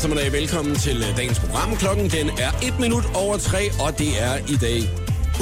[0.00, 0.32] eftermiddag.
[0.32, 1.76] Velkommen til øh, dagens program.
[1.76, 4.80] Klokken den er 1 minut over 3, og det er i dag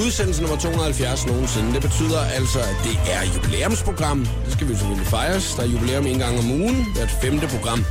[0.04, 1.72] udsendelse nummer 270 nogensinde.
[1.74, 4.26] Det betyder altså, at det er jubilæumsprogram.
[4.44, 5.54] Det skal vi selvfølgelig fejres.
[5.56, 6.86] Der er jubilæum en gang om ugen.
[6.96, 7.84] Hvert femte program.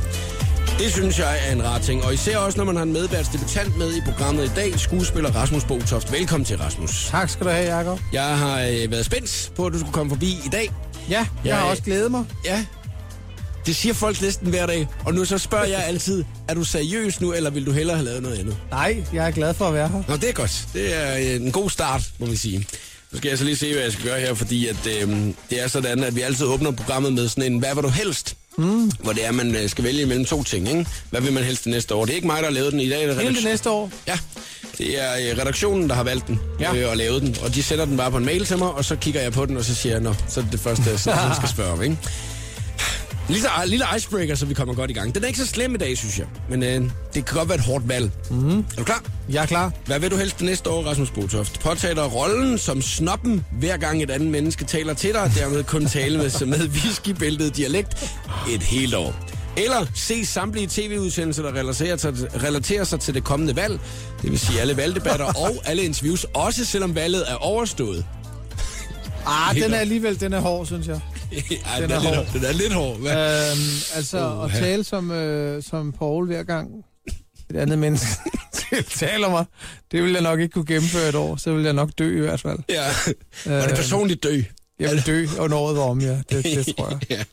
[0.78, 3.76] Det synes jeg er en rar ting, og især også, når man har en medværtsdebutant
[3.78, 6.12] med i programmet i dag, skuespiller Rasmus Botoft.
[6.12, 7.06] Velkommen til, Rasmus.
[7.10, 8.00] Tak skal du have, Jacob.
[8.12, 10.70] Jeg har øh, været spændt på, at du skulle komme forbi i dag.
[11.10, 12.24] Ja, jeg Jeg- har også glædet mig.
[12.44, 12.64] Ja,
[13.68, 17.20] det siger folk næsten hver dag, og nu så spørger jeg altid, er du seriøs
[17.20, 18.56] nu, eller vil du hellere have lavet noget andet?
[18.70, 20.02] Nej, jeg er glad for at være her.
[20.08, 20.66] Nå, det er godt.
[20.74, 22.66] Det er øh, en god start, må vi sige.
[23.12, 25.08] Nu skal jeg så lige se, hvad jeg skal gøre her, fordi at, øh,
[25.50, 28.34] det er sådan, at vi altid åbner programmet med sådan en, hvad vil du helst?
[28.58, 28.90] Mm.
[29.02, 30.86] Hvor det er, at man øh, skal vælge mellem to ting, ikke?
[31.10, 32.04] Hvad vil man helst det næste år?
[32.04, 33.00] Det er ikke mig, der har lavet den i dag.
[33.00, 33.90] Det er Hele det redaktion- næste år.
[34.06, 34.18] Ja,
[34.78, 36.74] det er øh, redaktionen, der har valgt den Ja.
[36.76, 37.36] øh, og lavet den.
[37.42, 39.46] Og de sender den bare på en mail til mig, og så kigger jeg på
[39.46, 40.98] den, og så siger jeg, nå, så er det det første, jeg
[41.36, 41.96] skal spørge om, ikke?
[43.28, 45.14] Lille, lille icebreaker, så vi kommer godt i gang.
[45.14, 46.26] Den er ikke så slem i dag, synes jeg.
[46.50, 48.10] Men øh, det kan godt være et hårdt valg.
[48.30, 48.58] Mm.
[48.58, 49.02] Er du klar?
[49.28, 49.72] Jeg er klar.
[49.86, 51.60] Hvad vil du helst det næste år, Rasmus Botoft?
[51.60, 55.86] Påtager dig rollen som snoppen, hver gang et andet menneske taler til dig, dermed kun
[55.86, 58.14] tale med, med whiskybæltet dialekt
[58.50, 59.14] et helt år.
[59.56, 63.80] Eller se samtlige tv-udsendelser, der relaterer sig, relaterer sig til det kommende valg.
[64.22, 68.04] Det vil sige alle valgdebatter og alle interviews, også selvom valget er overstået.
[69.26, 71.00] Ah, den er alligevel, den er hård, synes jeg.
[71.32, 72.26] Ej, den, Den er er lidt, hård.
[72.34, 72.98] den er lidt hård.
[73.00, 73.50] Hvad?
[73.50, 73.60] Øhm,
[73.94, 74.44] altså, Uha.
[74.56, 76.70] at tale som, øh, som Paul hver gang
[77.50, 78.06] et andet menneske
[78.96, 79.44] taler mig,
[79.92, 81.36] det vil jeg nok ikke kunne gennemføre et år.
[81.36, 82.58] Så vil jeg nok dø i hvert fald.
[82.68, 82.84] Ja.
[83.46, 84.42] Var det personligt dø?
[84.80, 86.18] Jeg vil dø, og året var om, ja.
[86.30, 87.00] Det, det tror jeg.
[87.10, 87.24] ja.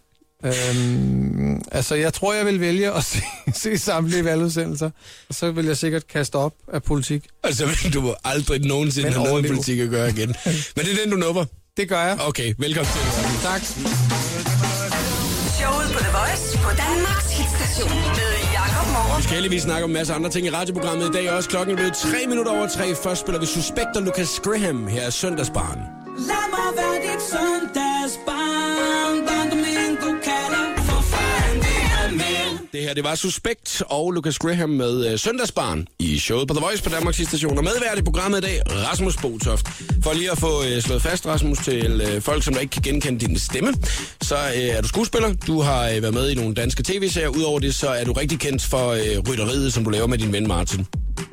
[0.46, 3.20] Øhm, altså, jeg tror, jeg vil vælge at se,
[3.54, 4.90] se samtlige valgudsendelser.
[5.30, 7.24] Og så vil jeg sikkert kaste op af politik.
[7.44, 10.36] Altså, du må aldrig nogensinde Men have noget med politik at gøre igen.
[10.46, 11.46] Men det er den, du nupper.
[11.78, 12.18] Det gør jeg.
[12.20, 13.02] Okay, velkommen til.
[13.50, 13.62] Tak.
[15.60, 19.18] Showet på The Voice på Danmarks hitstation med Jakob Morup.
[19.18, 21.32] Vi skal heldigvis snakke om en masse andre ting i radioprogrammet i dag.
[21.32, 22.96] Også klokken er blevet 3 minutter over 3.
[23.04, 24.88] Først spiller vi Suspekt og Lucas Graham.
[24.88, 25.80] Her er Søndagsbarn.
[26.30, 29.75] Lad mig være dit søndagsbarn Don Domingo
[32.86, 36.84] her, det var Suspekt og Lucas Graham med uh, Søndagsbarn i showet på The Voice
[36.84, 37.58] på Danmarks station.
[37.58, 39.68] Og medvært i programmet i dag, Rasmus Botoft.
[40.04, 42.82] For lige at få uh, slået fast, Rasmus, til uh, folk, som der ikke kan
[42.82, 43.74] genkende din stemme,
[44.22, 45.34] så uh, er du skuespiller.
[45.48, 47.30] Du har uh, været med i nogle danske tv-serier.
[47.30, 50.34] Udover det, så er du rigtig kendt for uh, rytteriet, som du laver med din
[50.34, 50.88] ven Martin.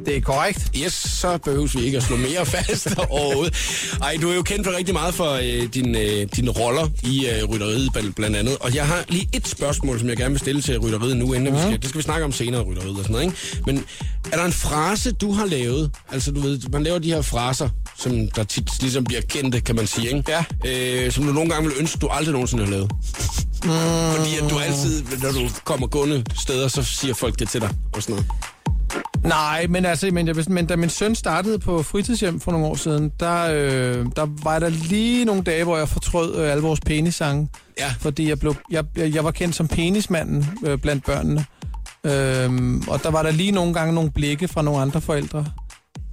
[0.06, 0.70] Det er korrekt.
[0.76, 3.54] Yes, så behøves vi ikke at slå mere fast overhovedet.
[4.02, 7.26] Ej, du er jo kendt for rigtig meget for øh, dine øh, din roller i
[7.26, 8.56] øh, rytteriet bl- blandt andet.
[8.60, 11.54] Og jeg har lige et spørgsmål, som jeg gerne vil stille til rytteriet nu, inden
[11.54, 13.62] vi skal, det skal vi snakke om senere, rytteriet og sådan noget, ikke?
[13.66, 13.84] Men
[14.32, 15.90] er der en frase, du har lavet?
[16.12, 19.76] Altså, du ved, man laver de her fraser, som der tit ligesom bliver kendte, kan
[19.76, 20.32] man sige, ikke?
[20.64, 21.04] Ja.
[21.04, 22.90] Øh, som du nogle gange vil ønske, du aldrig nogensinde har lavet.
[23.64, 24.16] Mm.
[24.16, 27.70] Fordi at du altid, når du kommer gående steder, så siger folk det til dig
[27.92, 28.26] og sådan noget.
[29.24, 32.74] Nej, men altså, men, jeg, men da min søn startede på fritidshjem for nogle år
[32.74, 36.80] siden, der, øh, der var der lige nogle dage, hvor jeg fortrød øh, alle vores
[36.80, 37.48] penissange.
[37.78, 37.94] Ja.
[38.00, 41.44] Fordi jeg, blev, jeg, jeg, jeg var kendt som penismanden øh, blandt børnene.
[42.04, 45.46] Øhm, og der var der lige nogle gange nogle blikke fra nogle andre forældre.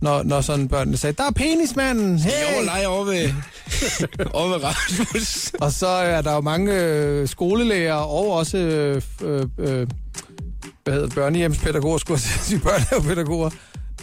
[0.02, 2.66] Når, når sådan børnene sagde, der er penismanden, hey!
[2.66, 3.34] lege over ved,
[4.34, 5.54] over ved Rasmus.
[5.62, 9.88] Og så er der jo mange øh, skolelærer og også øh, øh, øh,
[10.90, 13.50] hvad hedder det, børnehjemspædagoger, skulle jeg sige, børnehavepædagoger,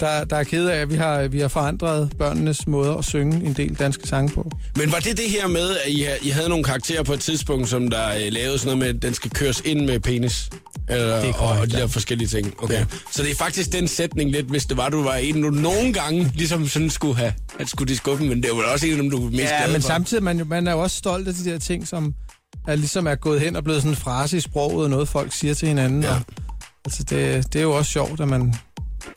[0.00, 3.47] der, der er kede af, at vi har, vi har forandret børnenes måde at synge
[3.47, 4.50] en del danske sange på.
[4.76, 7.69] Men var det det her med, at I, I havde nogle karakterer på et tidspunkt,
[7.69, 10.50] som der øh, lavede sådan noget med, at den skal køres ind med penis?
[10.88, 11.82] Eller, Det er og, korrekt, og de ja.
[11.82, 12.54] der forskellige ting.
[12.58, 12.75] Okay.
[12.75, 12.84] Ja.
[13.12, 15.92] Så det er faktisk den sætning lidt, hvis det var, du var en, du nogle
[15.92, 18.98] gange ligesom sådan skulle have, at skulle de skuffe, men det var også en af
[18.98, 19.86] dem, du var mest Ja, men for.
[19.88, 22.14] samtidig man, man er jo også stolt af de der ting, som
[22.69, 25.32] er ligesom er gået hen og blevet sådan en frase i sproget, og noget folk
[25.32, 26.02] siger til hinanden.
[26.02, 26.11] Ja.
[26.11, 26.20] Og,
[26.87, 28.55] altså det, det er jo også sjovt, at man...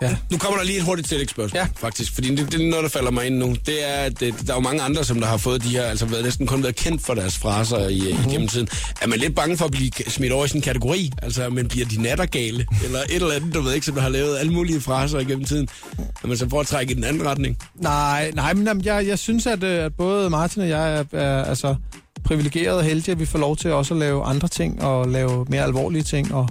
[0.01, 0.15] Ja.
[0.31, 1.67] Nu kommer der lige et hurtigt tillægsspørgsmål, Ja.
[1.77, 2.13] faktisk.
[2.13, 3.55] Fordi det, det er noget, der falder mig ind nu.
[3.65, 6.05] Det er, at der er jo mange andre, som der har fået de her, altså
[6.05, 8.11] været, næsten kun været kendt for deres fraser i, Mhm.
[8.11, 8.29] mm-hmm.
[8.29, 8.67] igennem tiden.
[9.01, 11.11] Er man lidt bange for at blive smidt over i sin kategori?
[11.21, 12.65] Altså, men bliver de nattergale?
[12.83, 15.45] eller et eller andet, du ved ikke, som der har lavet alle mulige fraser igennem
[15.45, 15.67] tiden?
[15.99, 17.57] At man så får at trække i den anden retning?
[17.75, 21.03] Nej, nej, men jamen, jeg, jeg synes, at, øh, at både Martin og jeg er,
[21.19, 21.75] er altså,
[22.23, 25.45] privilegeret og heldige, at vi får lov til også at lave andre ting og lave
[25.49, 26.33] mere alvorlige ting.
[26.33, 26.49] Og,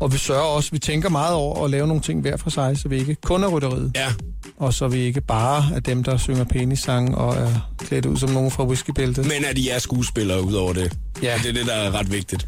[0.00, 2.78] og vi sørger også, vi tænker meget over at lave nogle ting hver for sig,
[2.78, 4.06] så vi ikke kun er rytteriet, Ja,
[4.58, 8.30] og så vi ikke bare er dem, der synger penissange og er klædt ud som
[8.30, 9.26] nogen fra whiskybæltet.
[9.26, 10.92] men at I er skuespillere ud over det.
[11.22, 11.34] Ja.
[11.42, 12.46] Det er det, der er ret vigtigt.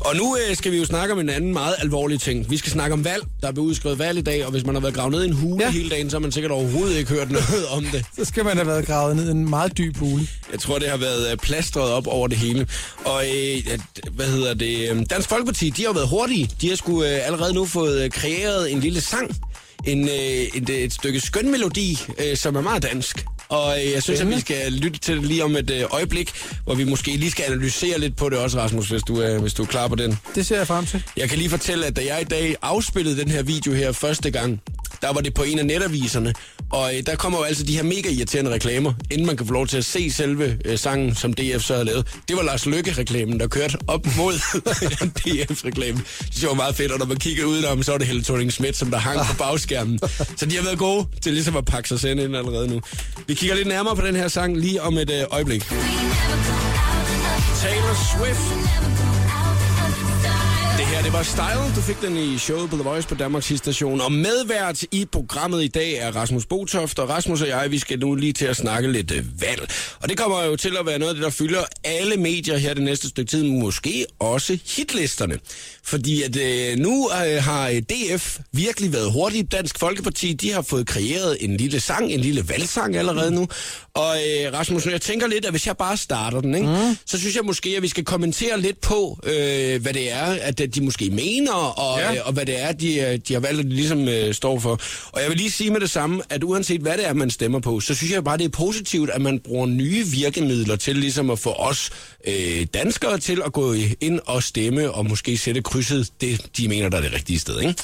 [0.00, 2.50] Og nu øh, skal vi jo snakke om en anden meget alvorlig ting.
[2.50, 3.22] Vi skal snakke om valg.
[3.40, 5.26] Der er blevet udskrevet valg i dag, og hvis man har været gravet ned i
[5.26, 5.70] en hule ja.
[5.70, 8.04] Hele dagen, så har man sikkert overhovedet ikke hørt noget om det.
[8.18, 10.26] Så skal man have været gravet ned i en meget dyb hule.
[10.52, 12.66] Jeg tror, det har været øh, plastret op over det hele.
[13.04, 13.78] Og øh,
[14.12, 14.90] hvad hedder det?
[14.90, 16.50] øh, Dansk Folkeparti, de har været hurtige.
[16.60, 19.36] De har sgu øh, allerede nu fået øh, kreeret en lille sang.
[19.84, 23.26] En, øh, et, et stykke skønmelodi, øh, som er meget dansk.
[23.48, 26.30] Og øh, jeg synes, at vi skal lytte til det lige om et øh, øjeblik,
[26.64, 29.54] hvor vi måske lige skal analysere lidt på det også, Rasmus, hvis du, øh, hvis
[29.54, 30.18] du er klar på den.
[30.34, 31.02] Det ser jeg frem til.
[31.16, 34.30] Jeg kan lige fortælle, at da jeg i dag afspillede den her video her første
[34.30, 34.60] gang,
[35.02, 36.34] der var det på en af netaviserne,
[36.70, 39.52] og øh, der kommer jo altså de her mega irriterende reklamer, inden man kan få
[39.52, 42.06] lov til at se selve øh, sangen, som DF så havde lavet.
[42.28, 44.34] Det var Lars Lykke-reklamen, der kørte op mod
[45.18, 46.04] DF-reklamen.
[46.40, 48.76] Det var meget fedt, og når man kigger udenom, så var det Helle thorning Schmidt,
[48.76, 49.98] som der hang på bagskærmen.
[50.36, 52.80] Så de har været gode til ligesom at pakke sig selv ind allerede nu.
[53.26, 55.62] Vi kigger lidt nærmere på den her sang lige om et øh, øjeblik.
[57.62, 59.11] Taylor Swift.
[61.02, 61.76] Det her, det var Style.
[61.76, 64.00] Du fik den i showet på The Voice på Danmarks station.
[64.00, 66.98] Og medvært i programmet i dag er Rasmus Botoft.
[66.98, 69.68] Og Rasmus og jeg, vi skal nu lige til at snakke lidt øh, valg.
[70.00, 72.74] Og det kommer jo til at være noget af det, der fylder alle medier her
[72.74, 73.42] det næste stykke tid.
[73.42, 75.38] Måske også hitlisterne.
[75.84, 79.52] Fordi at øh, nu øh, har øh, DF virkelig været hurtigt.
[79.52, 83.48] Dansk Folkeparti, de har fået kreeret en lille sang, en lille valgsang allerede nu.
[83.94, 86.96] Og øh, Rasmus, jeg tænker lidt, at hvis jeg bare starter den, ikke, mm.
[87.06, 90.58] så synes jeg måske, at vi skal kommentere lidt på, øh, hvad det er, at
[90.74, 92.12] de måske mener, og, Ja.
[92.12, 94.58] øh, og hvad det er, de, øh, de har valgt, at de ligesom øh, står
[94.58, 94.80] for.
[95.12, 97.58] Og jeg vil lige sige med det samme, at uanset hvad det er, man stemmer
[97.60, 101.30] på, så synes jeg bare, det er positivt, at man bruger nye virkemidler til ligesom
[101.30, 101.90] at få os
[102.28, 106.88] øh, danskere til at gå ind og stemme, og måske sætte krydset, det de mener,
[106.88, 107.60] der er det rigtige sted.
[107.60, 107.74] Ikke?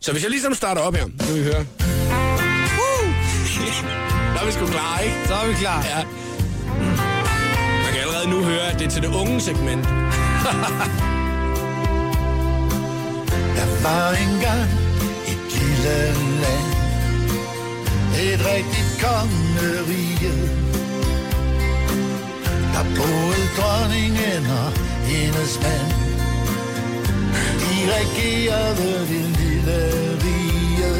[0.00, 1.66] Så hvis jeg ligesom starter op her, så vil vi høre.
[2.78, 3.12] Woo!
[4.34, 5.16] der er vi sgu klar, ikke?
[5.26, 5.84] Så er vi klar.
[5.84, 6.04] Ja.
[7.84, 9.86] Man kan allerede nu høre, at det er til det unge segment.
[13.56, 14.70] Der var engang
[15.32, 15.98] et lille
[16.42, 16.68] land.
[18.26, 20.34] Et rigtigt kongerige.
[22.74, 24.70] Der boede dronningen og
[25.10, 25.90] hendes mand.
[27.60, 29.78] De regerede det lille
[30.24, 30.94] rige.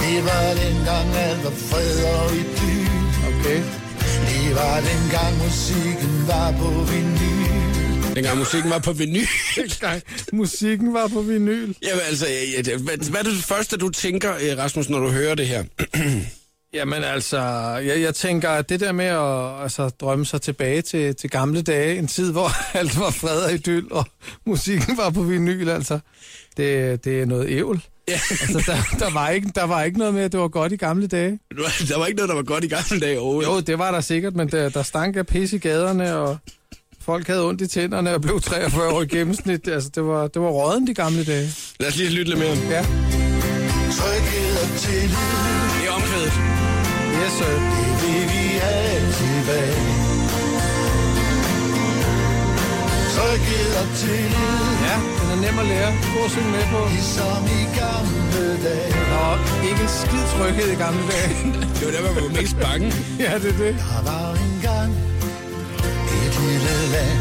[0.00, 2.94] Det var dengang alt var fred og idyl
[3.30, 3.62] Okay.
[4.28, 7.43] Det var dengang musikken var på vinyl
[8.14, 9.26] Dengang musikken var på vinyl.
[10.32, 11.74] Musikken var på vinyl.
[11.82, 15.08] Jamen altså, ja, ja, hvad, hvad er det første, du tænker, øh, Rasmus, når du
[15.08, 15.64] hører det her?
[16.74, 17.38] Jamen altså,
[17.86, 21.62] jeg, jeg tænker, at det der med at altså, drømme sig tilbage til, til gamle
[21.62, 24.04] dage, en tid, hvor alt var fred og idyll, og
[24.46, 25.98] musikken var på vinyl, altså,
[26.56, 27.82] det, det er noget ævl.
[28.08, 28.20] Ja.
[28.30, 30.76] Altså, der, der, var ikke, der var ikke noget med, at det var godt i
[30.76, 31.38] gamle dage.
[31.88, 33.48] Der var ikke noget, der var godt i gamle dage overhovedet.
[33.48, 36.38] Jo, det var der sikkert, men der, der stank af pis i gaderne, og
[37.04, 39.68] folk havde ondt i tænderne og blev 43 år i gennemsnit.
[39.68, 41.48] Altså, det var, det var råden de gamle dage.
[41.80, 42.56] Lad os lige lytte lidt mere.
[42.76, 42.82] Ja,
[43.98, 45.16] Tryghed og tillid
[45.74, 46.34] Det er omkvædet.
[47.20, 47.54] yes, sir.
[47.74, 49.82] Det vil vi have tilbage
[53.16, 55.90] Tryghed og tillid Ja, den er nem at lære.
[56.14, 56.80] God at synge med på.
[56.96, 58.92] Ligesom i gamle dage
[59.24, 59.34] Og
[59.68, 61.34] ikke en skid tryghed i gamle dage.
[61.78, 62.86] Det var der, man var mest bange.
[63.24, 63.74] ja, det er det.
[63.84, 64.90] Der var engang
[66.44, 67.20] lille land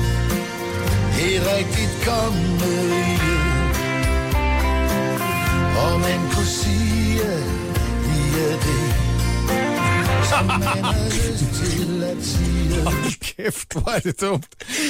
[1.19, 3.37] Helt rigtigt kongerige
[5.83, 7.03] Og man kunne sige
[8.05, 9.12] vi er det
[12.83, 14.45] Hold kæft, hvor er det dumt.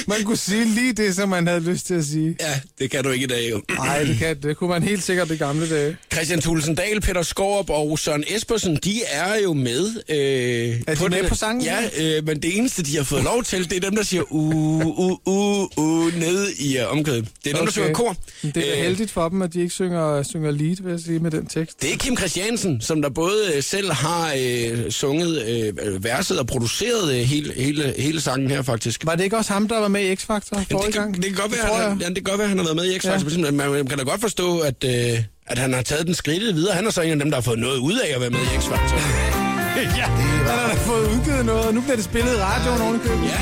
[0.08, 2.36] Man kunne sige lige det, som man havde lyst til at sige.
[2.40, 3.60] Ja, det kan du ikke i dag, jo.
[3.76, 5.96] Nej, det, kan, det kunne man helt sikkert i gamle dage.
[6.12, 9.86] Christian Thulesen Dahl, Peter Skorup og Søren Espersen, de er jo med.
[10.08, 11.62] Øh, Er de med på sangen?
[11.64, 14.22] Ja, øh, men det eneste, de har fået lov til, det er dem, der siger
[14.32, 17.28] u u u u nede i uh, omkvædet.
[17.44, 18.16] Det er dem, der synger kor.
[18.42, 21.18] Det er Øh, heldigt for dem, at de ikke synger, synger lead, vil jeg sige,
[21.18, 21.82] med den tekst.
[21.82, 26.46] Det er Kim Christiansen, som der både øh, selv har øh, sunget øh, verset og
[26.46, 29.06] produceret øh, hele, hele, hele sangen her, faktisk.
[29.06, 31.16] Var det ikke også ham, der var med i X-Factor Jamen, forrige det, gang?
[31.16, 31.88] det kan godt være, jeg.
[31.88, 33.38] han, ja, det kan godt være, at han har været med i X-Factor.
[33.38, 33.44] Ja.
[33.44, 33.68] Ja.
[33.70, 36.74] Man, kan da godt forstå, at, øh, at han har taget den skridtet videre.
[36.74, 38.38] Han er så en af dem, der har fået noget ud af at være med
[38.40, 38.96] i X-Factor.
[40.00, 42.96] ja, han har da fået udgivet noget, og nu bliver det spillet i radioen oven
[42.96, 43.24] i købet.
[43.24, 43.38] Ja.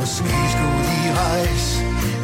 [0.00, 1.80] Måske skulle de rejse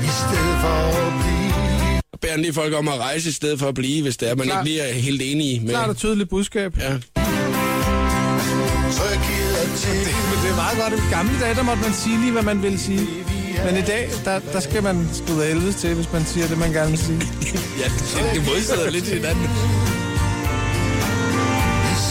[0.09, 3.69] I stedet for at blive Og beder lige folk om at rejse i stedet for
[3.69, 4.61] at blive, hvis det er, man Klar.
[4.61, 5.71] ikke lige er helt enige med.
[5.71, 6.79] Klart og tydeligt budskab.
[6.79, 7.20] Ja.
[10.51, 10.93] Er meget godt.
[10.93, 13.07] I gamle dage, der måtte man sige lige, hvad man ville sige.
[13.67, 16.73] Men i dag, der, der skal man da helvedes til, hvis man siger det, man
[16.73, 17.21] gerne vil sige.
[17.81, 19.49] ja, det, det modsætter lidt hinanden.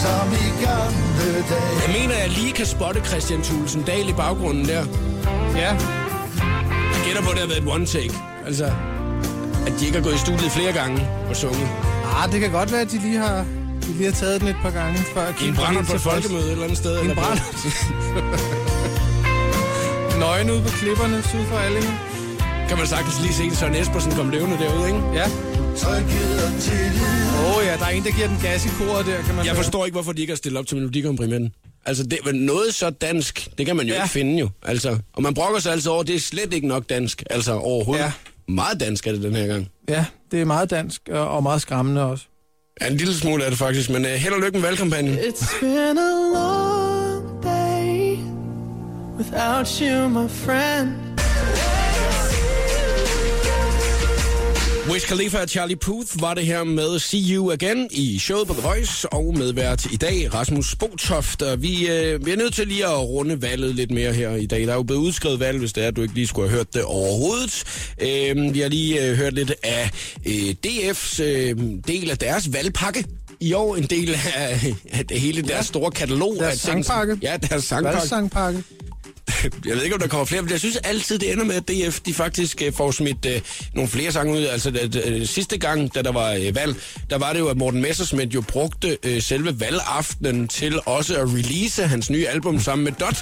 [0.02, 4.12] Som i gamle dage Jeg mener, at jeg lige kan spotte Christian Thulesen Dahl i
[4.12, 4.84] baggrunden der.
[5.56, 5.72] Ja,
[6.94, 8.14] Jeg gætter på, at det har været et one take.
[8.46, 8.64] Altså,
[9.66, 11.68] at de ikke har gået i studiet flere gange og sunget.
[12.16, 13.44] Ah, det kan godt være, at de lige har,
[13.82, 15.94] de lige har taget den et par gange, før I en Kim var brænder på
[15.94, 17.00] et folkemøde et eller andet sted.
[17.00, 17.42] En brænder.
[20.18, 21.90] Nøgen ude på klipperne syd for Allinge.
[22.68, 25.00] Kan man sagtens lige se Søren Espersen komme levende derude, ikke?
[25.14, 25.26] Ja.
[27.40, 29.44] Åh oh, ja, der er en, der giver den gas i koret der, kan man
[29.44, 29.62] Jeg høre.
[29.62, 31.52] forstår ikke, hvorfor de ikke har stillet op til Melodi Grand Prix med den.
[31.86, 34.02] Altså, det er noget så dansk, det kan man jo Ja.
[34.02, 34.48] ikke finde jo.
[34.62, 37.22] Altså, og man brokker sig altså over, det er slet ikke nok dansk.
[37.30, 38.04] Altså, overhovedet.
[38.04, 38.12] Ja.
[38.48, 39.68] Meget dansk er det den her gang.
[39.88, 42.24] Ja, det er meget dansk og og meget skræmmende også.
[42.80, 45.18] Ja, en lille smule er det faktisk, men uh, held og lykke med valgkampagnen.
[45.18, 48.18] It's been a long day
[49.18, 51.09] without you, my friend.
[54.90, 58.52] Wiz Khalifa og Charlie Puth var det her med See You Again i showet på
[58.52, 61.42] The Voice, og medvært i dag Rasmus Botoft.
[61.58, 64.66] Vi, øh, vi er nødt til lige at runde valget lidt mere her i dag.
[64.66, 66.74] Der er jo blevet udskrevet valg, hvis det er, du ikke lige skulle have hørt
[66.74, 67.64] det overhovedet.
[68.00, 69.90] Øh, vi har lige øh, hørt lidt af
[70.26, 71.56] øh, DF's øh,
[71.88, 73.04] del af deres valgpakke.
[73.40, 76.36] I år en del af, af det hele deres store katalog.
[76.38, 77.18] Deres af ting, sangpakke.
[77.22, 77.98] Ja, deres sangpakke.
[77.98, 78.62] Valgsangpakke.
[79.66, 81.68] Jeg ved ikke, om der kommer flere, men jeg synes altid, det ender med, at
[81.68, 83.40] DF de faktisk øh, får smidt øh,
[83.74, 84.44] nogle flere sange ud.
[84.44, 86.74] Altså, det, øh, sidste gang, da der var øh, valg,
[87.10, 91.28] der var det jo, at Morten Messersmith jo brugte øh, selve valgaftenen til også at
[91.28, 93.16] release hans nye album sammen med Dot.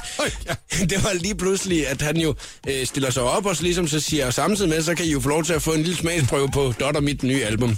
[0.49, 0.55] Ja.
[0.91, 2.35] Det var lige pludselig, at han jo
[2.69, 5.21] øh, stiller sig op og så ligesom så siger, samtidig med, så kan I jo
[5.21, 7.77] få lov til at få en lille smagsprøve på Dot og mit nye album.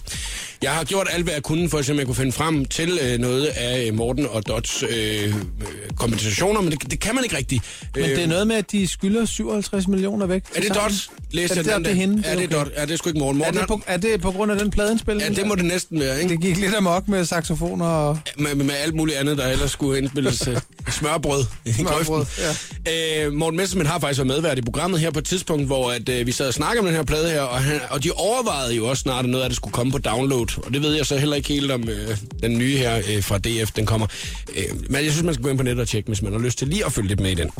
[0.62, 2.64] Jeg har gjort alt, hvad jeg kunne, for at se, om jeg kunne finde frem
[2.64, 5.34] til øh, noget af øh, Morten og Dots øh,
[5.96, 7.64] kompensationer, men det, det kan man ikke rigtigt.
[7.94, 10.42] Men det er noget med, at de skylder 57 millioner væk.
[10.54, 10.74] Er det.
[10.74, 10.92] Dot?
[11.30, 12.16] Læste Er det den det er hende?
[12.16, 12.48] Det er Okay.
[12.52, 12.68] Dot.
[12.76, 13.40] Ja, det er sgu ikke Morten.
[13.40, 15.28] Er Morten det, på, er det på grund af den pladeindspilning?
[15.30, 16.34] ja, det må det næsten være, ikke?
[16.34, 18.18] det gik lidt amok med saxofoner og...
[18.38, 20.48] Med, med alt muligt andet, der ellers skulle indspilles
[20.88, 23.22] smørbrød i Smørbrød, grøften.
[23.26, 26.08] Øh, Morten Messerschmidt har faktisk været medvært i programmet her på et tidspunkt, hvor at,
[26.08, 28.74] øh, vi sad og snakkede om den her plade her, og, han, og de overvejede
[28.74, 30.58] jo også snart, at noget af det skulle komme på download.
[30.66, 33.38] Og det ved jeg så heller ikke helt om øh, den nye her øh, fra
[33.38, 34.06] DF, den kommer.
[34.56, 36.40] Øh, men jeg synes, man skal gå ind på nettet og tjekke, hvis man har
[36.40, 37.50] lyst til lige at følge lidt med i den.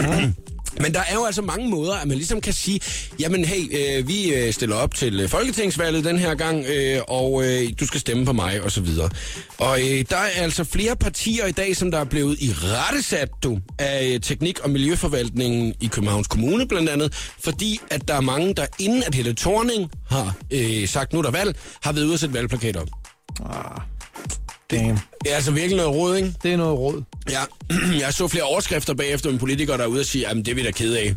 [0.81, 2.81] Men der er jo altså mange måder, at man ligesom kan sige,
[3.21, 7.45] jamen hey, øh, vi øh, stiller op til øh, Folketingsvalget den her gang, øh, og
[7.45, 9.11] øh, du skal stemme på mig, og så videre.
[9.59, 13.29] Og øh, der er altså flere partier i dag, som der er blevet i rettesat
[13.43, 18.21] du, af øh, teknik- og miljøforvaltningen i Københavns Kommune blandt andet, fordi at der er
[18.21, 22.05] mange, der inden at hele Torning har øh, sagt, nu er der valg, har været
[22.05, 22.89] ude at sætte valgplakater op.
[23.45, 23.81] Ah.
[24.71, 24.99] Damn.
[25.25, 26.35] Det er altså virkelig noget råd, ikke?
[26.43, 27.03] Det er noget råd.
[27.31, 27.41] Ja,
[28.05, 30.55] jeg så flere overskrifter bagefter med politikere, der er ude og sige, jamen det er
[30.55, 31.15] vi da ked af.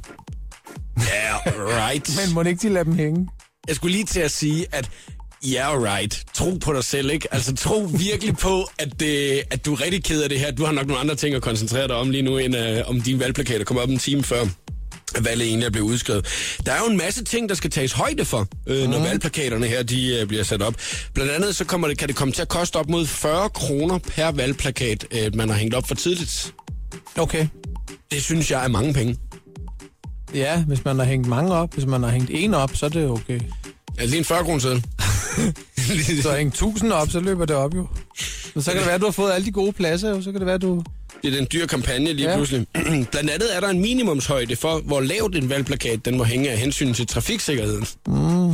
[0.98, 2.10] Ja, right.
[2.25, 3.27] Men må ikke de lade dem hænge?
[3.67, 4.89] Jeg skulle lige til at sige, at
[5.48, 6.25] yeah, right.
[6.33, 7.27] Tro på dig selv, ikke?
[7.31, 10.51] Altså, tro virkelig på, at, det, at du er rigtig ked af det her.
[10.51, 13.01] Du har nok nogle andre ting at koncentrere dig om lige nu, end uh, om
[13.01, 14.45] dine valgplakater kommer op en time før
[15.15, 16.25] er blevet udskrevet.
[16.65, 19.84] Der er jo en masse ting, der skal tages højde for, øh, når valgplakaterne her
[19.84, 20.75] de, øh, bliver sat op.
[21.13, 23.98] Blandt andet så kommer det, kan det komme til at koste op mod 40 kroner
[23.98, 26.53] per valgplakat, øh, man har hængt op for tidligt.
[27.17, 27.48] Okay.
[28.12, 29.17] Det synes jeg er mange penge.
[30.34, 32.89] Ja, hvis man har hængt mange op, hvis man har hængt en op, så er
[32.89, 33.39] det okay.
[33.98, 34.84] Altså lige en 40 kroner seddel.
[36.24, 37.88] Så har hængt 1000 op, så løber det op jo.
[38.53, 40.22] Men så kan det være, at du har fået alle de gode pladser jo.
[40.22, 40.84] Så kan det være, at du...
[41.24, 42.36] Det er den dyre kampagne lige Ja.
[42.36, 42.68] pludselig.
[43.12, 46.58] Blandt andet er der en minimumshøjde for, hvor lavt en valgplakat den må hænge af
[46.58, 47.86] hensyn til trafiksikkerheden.
[48.08, 48.53] Mm.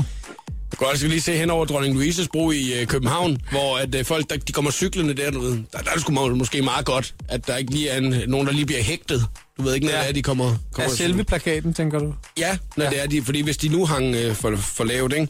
[0.79, 4.05] Kan også lige se hen over Dronning Louises bro i øh, København, hvor at, øh,
[4.05, 6.61] folk der, de kommer cyklerne der, du ved, der, der er det sgu må- måske
[6.61, 9.25] meget godt, at der ikke lige er en, nogen, der lige bliver hægtet.
[9.57, 9.99] Du ved ikke, når Ja.
[10.01, 10.55] det er, de kommer...
[10.71, 12.13] Kommer selve plakaten, tænker du?
[12.37, 12.89] Ja, når ja.
[12.91, 15.27] det er de, fordi hvis de nu hang øh, for, for lavt, ikke?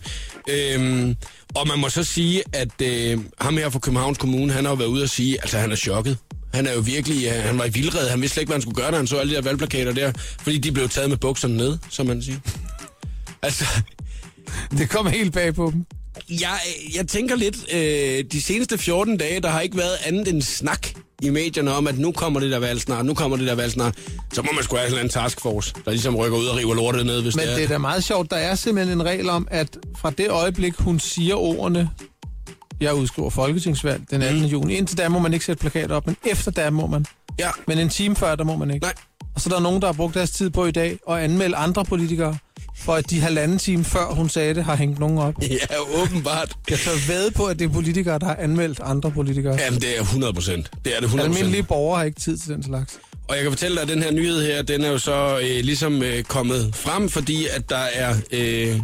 [0.75, 1.15] Øhm,
[1.55, 4.75] og man må så sige, at øh, ham her fra Københavns Kommune, han har jo
[4.75, 6.17] været ude og sige, altså han er chokket.
[6.53, 8.61] Han er jo virkelig, øh, han var i vildred, han vidste slet ikke, hvad han
[8.61, 11.17] skulle gøre, da han så alle de der valgplakater der, fordi de blev taget med
[11.17, 12.37] bukserne ned, som man siger.
[13.41, 13.65] Altså,
[14.77, 15.85] Det kom helt bag på dem.
[16.29, 16.59] jeg,
[16.95, 20.87] jeg tænker lidt, øh, de seneste 14 dage, der har ikke været andet end snak
[21.21, 23.71] i medierne om, at nu kommer det der valg snart, nu kommer det der valg
[23.71, 23.95] snart.
[24.33, 27.21] Så må man sgu have en taskforce, der ligesom rykker ud og river lortet ned,
[27.21, 27.55] hvis Men det er.
[27.55, 28.31] det er da meget sjovt.
[28.31, 31.89] Der er simpelthen en regel om, at fra det øjeblik, hun siger ordene,
[32.81, 34.39] jeg udskriver folketingsvalg den 18.
[34.41, 34.45] Mm.
[34.47, 37.05] juni, indtil da må man ikke sætte plakater op, men efter da må man.
[37.39, 38.83] Ja, Men en time før, der må man ikke.
[38.83, 38.93] nej.
[39.35, 41.55] Og så er der nogen, der har brugt deres tid på i dag at anmelde
[41.55, 42.37] andre politikere,
[42.77, 45.33] for at de halvanden time før hun sagde det, har hængt nogen op.
[45.49, 46.57] Ja, åbenbart.
[46.69, 49.53] Jeg tør ved på, at det er politikere, der har anmeldt andre politikere.
[49.55, 50.71] Ja, Jamen, det er 100 procent.
[50.85, 52.99] Det er det 100 Almindelige borgere har ikke tid til den slags.
[53.27, 55.63] Og jeg kan fortælle dig, at den her nyhed her, den er jo så øh,
[55.63, 58.79] ligesom øh, kommet frem, fordi at der er, øh,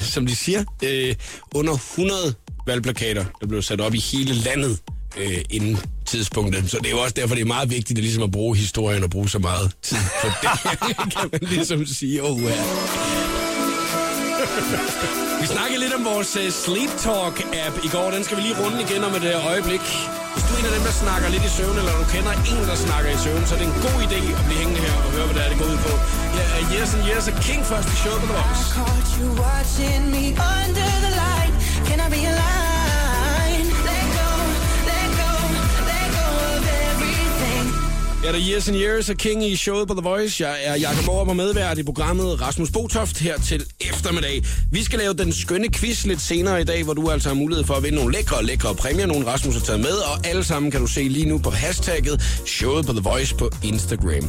[0.00, 1.14] som de siger, øh,
[1.54, 2.34] under 100
[2.66, 4.78] valgplakater, der blev sat op i hele landet
[5.16, 6.70] øh, inden tidspunktet.
[6.70, 9.04] Så det er jo også derfor, det er meget vigtigt at, ligesom at bruge historien
[9.04, 10.50] og bruge så meget tid på det,
[11.14, 12.22] kan man ligesom sige.
[12.22, 12.62] Oh, ja.
[15.42, 18.08] Vi snakkede lidt om vores uh, Sleep Talk-app i går.
[18.16, 19.84] Den skal vi lige runde igen om et uh, øjeblik.
[20.34, 22.62] Hvis du er en af dem, der snakker lidt i søvn, eller du kender en,
[22.70, 25.10] der snakker i søvn, så er det en god idé at blive hængende her og
[25.16, 25.92] høre, hvad det er, det går ud på.
[26.38, 28.64] Ja, uh, Yes and Yes er King først i showet på The Voice.
[31.90, 31.98] Er der Years.
[31.98, 32.22] Can I be?
[33.90, 34.30] Let go,
[34.90, 35.32] let go,
[35.90, 36.28] let go
[36.90, 37.66] everything.
[38.24, 40.48] Er and Years og King i showet på The Voice.
[40.48, 44.42] Jeg er Jakob Aarhus og medvært i programmet Rasmus Botoft her til eftermiddag.
[44.72, 47.64] Vi skal lave den skønne quiz lidt senere i dag, hvor du altså har mulighed
[47.64, 49.06] for at vinde nogle lækre, lækre præmier.
[49.06, 52.22] Nogle Rasmus har taget med, og alle sammen kan du se lige nu på hashtagget
[52.46, 54.28] showet på The Voice på Instagram.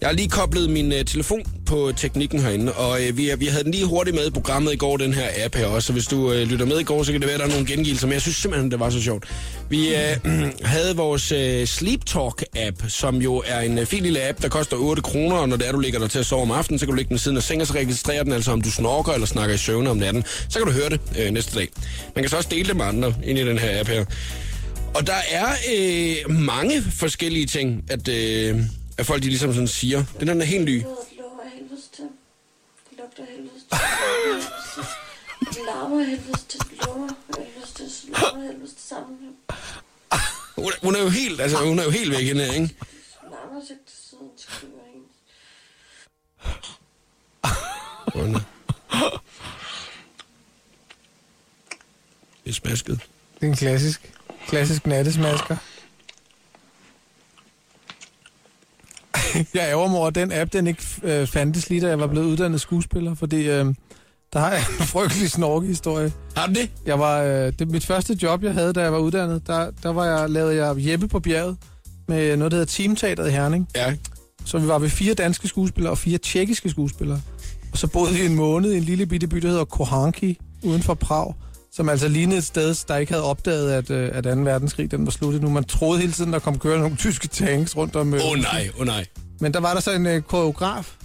[0.00, 3.64] Jeg har lige koblet min øh, telefon på teknikken herinde, og øh, vi, vi havde
[3.64, 5.86] den lige hurtigt med i programmet i går, den her app her også.
[5.86, 7.50] Så hvis du øh, lytter med i går, så kan det være, at der er
[7.50, 9.24] nogle gengivelser, men jeg synes simpelthen, det var så sjovt.
[9.68, 10.16] Vi øh,
[10.74, 14.76] havde vores øh, Sleep Talk-app, som jo er en øh, fin lille app, der koster
[14.76, 16.86] 8 kroner, og når det er, du ligger der til at sove om aftenen, så
[16.86, 19.12] kan du ligge den siden af sengen, og så registrerer den altså, om du snorker
[19.12, 20.24] eller snakker i søvne om natten.
[20.48, 21.68] Så kan du høre det øh, næste dag.
[22.14, 24.04] Man kan så også dele det med andre ind i den her app her.
[24.94, 28.60] Og der er øh, mange forskellige ting, at, øh,
[28.98, 30.04] at folk de ligesom sådan siger.
[30.20, 30.74] Den er helt ny.
[30.76, 30.84] Det
[31.18, 32.04] lugter helvedes til.
[32.90, 33.78] Det lugter helvedes til.
[35.50, 36.60] Det larmer helvedes til.
[36.60, 37.84] Det lukker af helvedes til.
[37.84, 39.16] Det larmer helvedes til sammen.
[40.56, 42.60] Hun, er- hun er jo helt, altså, hun er jo helt væk hende, ikke?
[42.60, 42.74] Det
[43.30, 44.28] larmer sig til siden.
[44.36, 44.72] Skriver
[48.14, 48.40] er-
[52.44, 53.00] Det er smasket.
[53.40, 54.12] Det er en klassisk,
[54.48, 55.56] klassisk nattesmasker.
[59.54, 62.06] Jeg ærger mig over, at den app, den ikke øh, fandtes lige, da jeg var
[62.06, 63.74] blevet uddannet skuespiller, fordi øh,
[64.32, 66.12] der har jeg en frygtelig snorkehistorie.
[66.36, 66.70] Har du det?
[66.86, 69.92] Jeg var, øh, det mit første job, jeg havde, da jeg var uddannet, der, der
[69.92, 71.56] var jeg, lavede jeg Jeppe på bjerget
[72.08, 73.68] med noget, der hedder Teamteateret i Herning.
[73.76, 73.94] Ja.
[74.44, 77.20] Så vi var ved fire danske skuespillere og fire tjekkiske skuespillere.
[77.72, 80.82] Og så boede vi en måned i en lille bitte by, der hedder Kohanki, uden
[80.82, 81.34] for Prag,
[81.72, 84.30] som altså lignede et sted, der ikke havde opdaget, at, øh, at 2.
[84.30, 85.50] verdenskrig den var sluttet nu.
[85.50, 88.14] Man troede hele tiden, der kom kørende nogle tyske tanks rundt om...
[88.14, 89.06] øh, Åh oh, nej, åh oh, nej.
[89.40, 90.96] Men der var der så en øh, koreograf,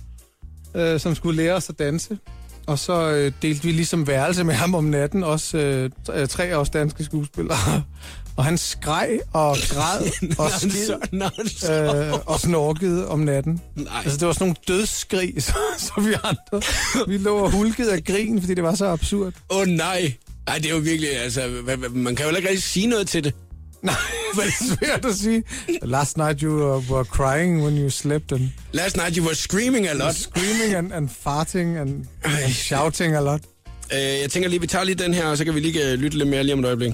[0.75, 2.17] øh, som skulle lære os at danse.
[2.67, 6.55] Og så øh, delte vi ligesom værelse med ham om natten, også øh, tre af
[6.55, 7.83] os danske skuespillere.
[8.37, 10.01] og han skreg og græd
[10.39, 10.91] og skid
[11.69, 13.61] øh, og snorkede om natten.
[13.75, 14.01] Nej.
[14.03, 16.61] Altså, det var sådan nogle dødsskrig, så, så vi andre,
[17.07, 19.33] vi lå og hulkede af grin, fordi det var så absurd.
[19.49, 20.13] Åh oh, nej.
[20.45, 21.41] Nej, det er jo virkelig, altså,
[21.91, 23.33] man kan jo ikke rigtig sige noget til det.
[23.81, 23.95] Nej,
[24.35, 25.43] det er svært at sige.
[25.81, 29.87] Last night you uh, were crying when you slept and Last night you were screaming
[29.87, 30.15] a lot.
[30.15, 33.41] screaming and, and farting and, and shouting a lot.
[33.93, 35.99] Øh, jeg tænker lige, vi tager lige den her, og så kan vi lige øh,
[35.99, 36.93] lytte lidt mere lige om et øjeblik.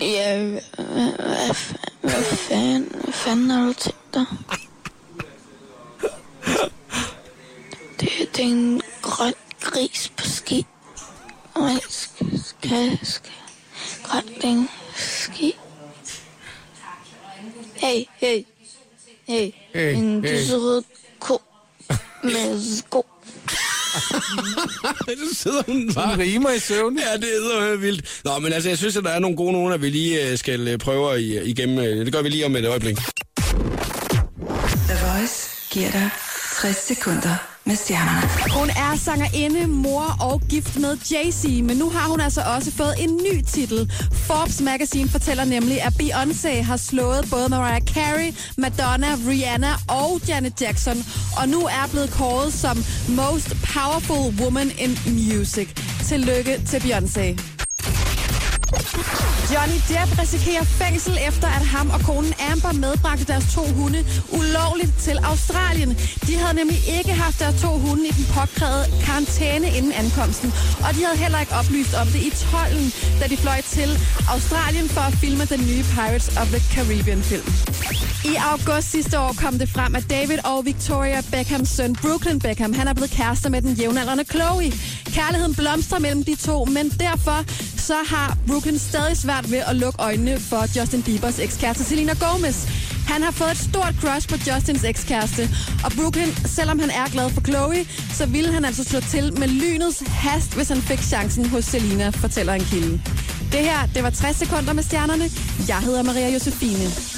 [0.00, 1.54] Ja, hvad, hvad,
[2.00, 4.24] hvad, fanden, hvad fanden har du tænkt dig?
[8.00, 10.66] Det, det er en grøn gris på ski.
[11.54, 11.80] Og jeg
[12.44, 13.32] skal, ski.
[17.74, 18.42] Hey, hey,
[19.28, 20.32] hey, Hey, en hey.
[20.32, 20.82] lyserød
[21.18, 21.42] ko
[22.24, 23.06] med sko.
[25.08, 26.06] Så sidder hun bare.
[26.08, 26.98] Han rimer i søvn.
[26.98, 28.20] Ja, det er så vildt.
[28.24, 30.38] Nå, men altså, jeg synes, at der er nogle gode nogen, at vi lige øh,
[30.38, 31.78] skal øh, prøve i- igennem.
[31.78, 32.96] øh, Det gør vi lige om et øjeblik.
[32.96, 33.06] The
[35.06, 36.10] Voice giver dig
[36.60, 37.36] 60 sekunder
[37.68, 38.22] med stjernerne.
[38.58, 42.94] Hun er sangerinde, mor og gift med Jay-Z, men nu har hun altså også fået
[42.98, 43.92] en ny titel.
[44.12, 50.60] Forbes Magazine fortæller nemlig, at Beyoncé har slået både Mariah Carey, Madonna, Rihanna og Janet
[50.60, 50.96] Jackson,
[51.40, 55.68] og nu er blevet kåret som Most Powerful Woman in Music.
[56.08, 57.57] Tillykke til Beyoncé.
[59.54, 64.94] Johnny Depp risikerer fængsel efter, at ham og konen Amber medbragte deres to hunde ulovligt
[65.00, 65.98] til Australien.
[66.26, 70.52] De havde nemlig ikke haft deres to hunde i den påkrævede karantæne inden ankomsten,
[70.84, 73.90] og de havde heller ikke oplyst om det i tollen, da de fløj til
[74.34, 77.48] Australien for at filme den nye Pirates of the Caribbean film.
[78.24, 82.72] I august sidste år kom det frem, at David og Victoria Beckhams søn Brooklyn Beckham,
[82.72, 84.72] han er blevet kærester med den jævnaldrende Chloe.
[85.04, 87.44] Kærligheden blomstrer mellem de to, men derfor
[87.78, 92.58] så har Brooklyn stadig svært ved at lukke øjnene for Justin Biebers ekskæreste Selena Gomez.
[93.08, 95.48] Han har fået et stort crush på Justins ekskæreste,
[95.84, 99.48] og Brooklyn, selvom han er glad for Chloe, så ville han altså slå til med
[99.48, 103.02] lynets hast, hvis han fik chancen hos Selena, fortæller en kilde.
[103.52, 105.30] Det her, det var 60 sekunder med stjernerne.
[105.68, 107.17] Jeg hedder Maria Josefine.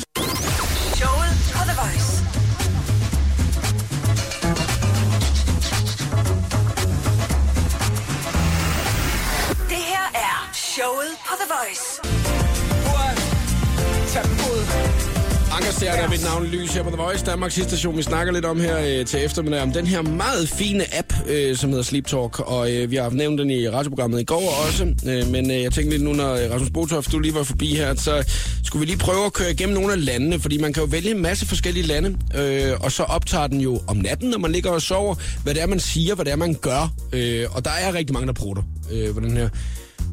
[11.50, 12.00] Voice.
[12.84, 13.40] Voice.
[15.52, 17.96] Ankerstjerne er mit navn Lys her på The Voice, Danmarks station.
[17.96, 21.56] Vi snakker lidt om her øh, til eftermiddag om den her meget fine app, øh,
[21.56, 22.40] som hedder Sleep Talk.
[22.40, 24.84] Og øh, vi har nævnt den i radioprogrammet i går også.
[24.84, 27.74] Øh, men øh, jeg tænkte lidt nu, når øh, Rasmus Botoft, du lige var forbi
[27.74, 28.24] her, så
[28.64, 30.40] skulle vi lige prøve at køre igennem nogle af landene.
[30.40, 32.16] Fordi man kan jo vælge en masse forskellige lande.
[32.34, 35.62] Øh, og så optager den jo om natten, når man ligger og sover, hvad det
[35.62, 36.92] er, man siger, hvad det er, man gør.
[37.12, 39.48] Øh, og der er rigtig mange, der prutter øh, på den her.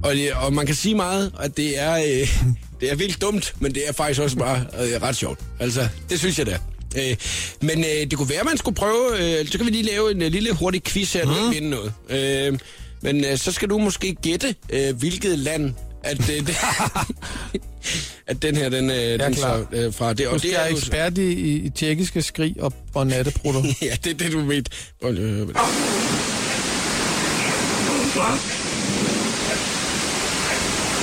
[0.03, 2.37] Og, det- og man kan sige meget, at det er, øh,
[2.81, 5.39] det er vildt dumt, men det er faktisk også bare øh, ret sjovt.
[5.59, 6.57] Altså, det synes jeg da.
[6.97, 7.15] Øh,
[7.61, 10.11] men øh, det kunne være, at man skulle prøve, øh, så kan vi lige lave
[10.11, 11.51] en øh, lille hurtig quiz her, du mm.
[11.53, 11.93] vinde noget.
[12.09, 12.59] Øh,
[13.01, 16.57] men øh, så skal du måske gætte, øh, hvilket land, at, øh, det,
[18.27, 19.65] at den her, den, øh, den klar.
[19.71, 20.13] så øh, fra.
[20.13, 23.61] Det, og det er er jo, ekspert i, i, tjekkiske skrig og, og natteprutter.
[23.81, 24.63] ja, det er det, du ved.
[25.01, 25.59] Prøv lige at høre på det.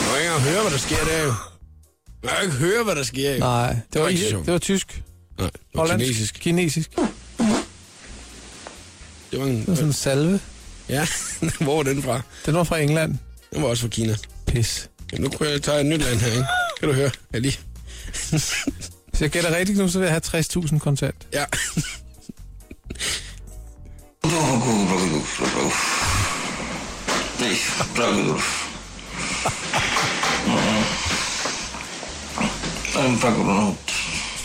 [0.04, 1.34] Jeg kan ikke engang høre, hvad der sker der jo.
[2.22, 3.38] Jeg kan ikke høre, hvad der sker jo.
[3.38, 5.02] Nej, det var, var ikke det var tysk.
[5.38, 6.04] Nej, det var Hollandsk.
[6.04, 6.34] kinesisk.
[6.34, 6.90] Kinesisk.
[9.30, 9.60] Det var en...
[9.60, 10.40] Det var sådan en salve.
[10.88, 11.06] Ja,
[11.60, 12.20] hvor var den fra?
[12.46, 13.18] Den var fra England.
[13.54, 14.16] Den var også fra Kina.
[14.46, 14.90] Pis.
[15.12, 16.46] Ja, nu kunne jeg tage et nyt land her, ikke?
[16.80, 17.10] Kan du høre?
[17.32, 17.58] Ja, lige.
[19.10, 21.26] Hvis jeg gætter rigtigt nu, så vil jeg have 60.000 kontant.
[21.32, 21.44] Ja.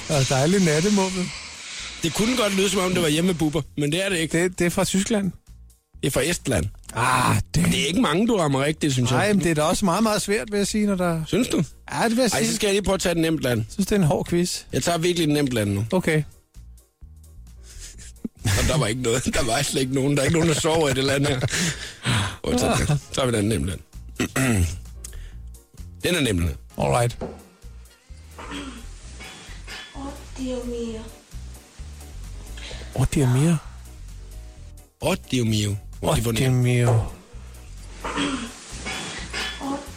[0.07, 1.25] Der er dejlig nattemummel.
[2.03, 4.17] Det kunne godt lyde, som om det var hjemme med buber, men det er det
[4.17, 4.43] ikke.
[4.43, 5.31] Det, det er fra Tyskland.
[6.01, 6.65] Det er fra Estland.
[6.95, 7.65] Ah, det...
[7.65, 9.35] Det er ikke mange, du rammer rigtigt, synes Nej, jeg.
[9.35, 11.21] men det er da også meget, meget svært, vil jeg sige, når der...
[11.27, 11.63] Synes du?
[11.91, 12.49] Ja, det vil jeg Ej, sige.
[12.49, 13.59] så skal jeg lige prøve at tage et nemt land.
[13.59, 14.61] Jeg synes, det er en hård quiz.
[14.73, 15.85] Jeg tager virkelig et nemt land nu.
[15.91, 16.23] Okay.
[18.43, 19.25] Og der var ikke noget.
[19.33, 20.15] Der var slet ikke nogen.
[20.17, 21.39] Der er ikke nogen, der sover i det land her.
[22.43, 23.79] Og så, tager vi da et nemt land.
[26.03, 26.57] Den er nemt.
[26.77, 27.17] Alright.
[30.37, 30.63] Dio
[33.27, 33.55] mio.
[35.01, 35.75] Oddio mio.
[35.99, 36.63] Hvor Åh, er de oh, fundet det er den?
[36.63, 37.09] mere.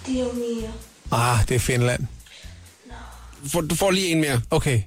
[0.06, 0.70] Dio mio.
[1.10, 2.06] Ah, det er Finland.
[3.46, 4.42] Får- Du får lige en mere.
[4.50, 4.82] Okay.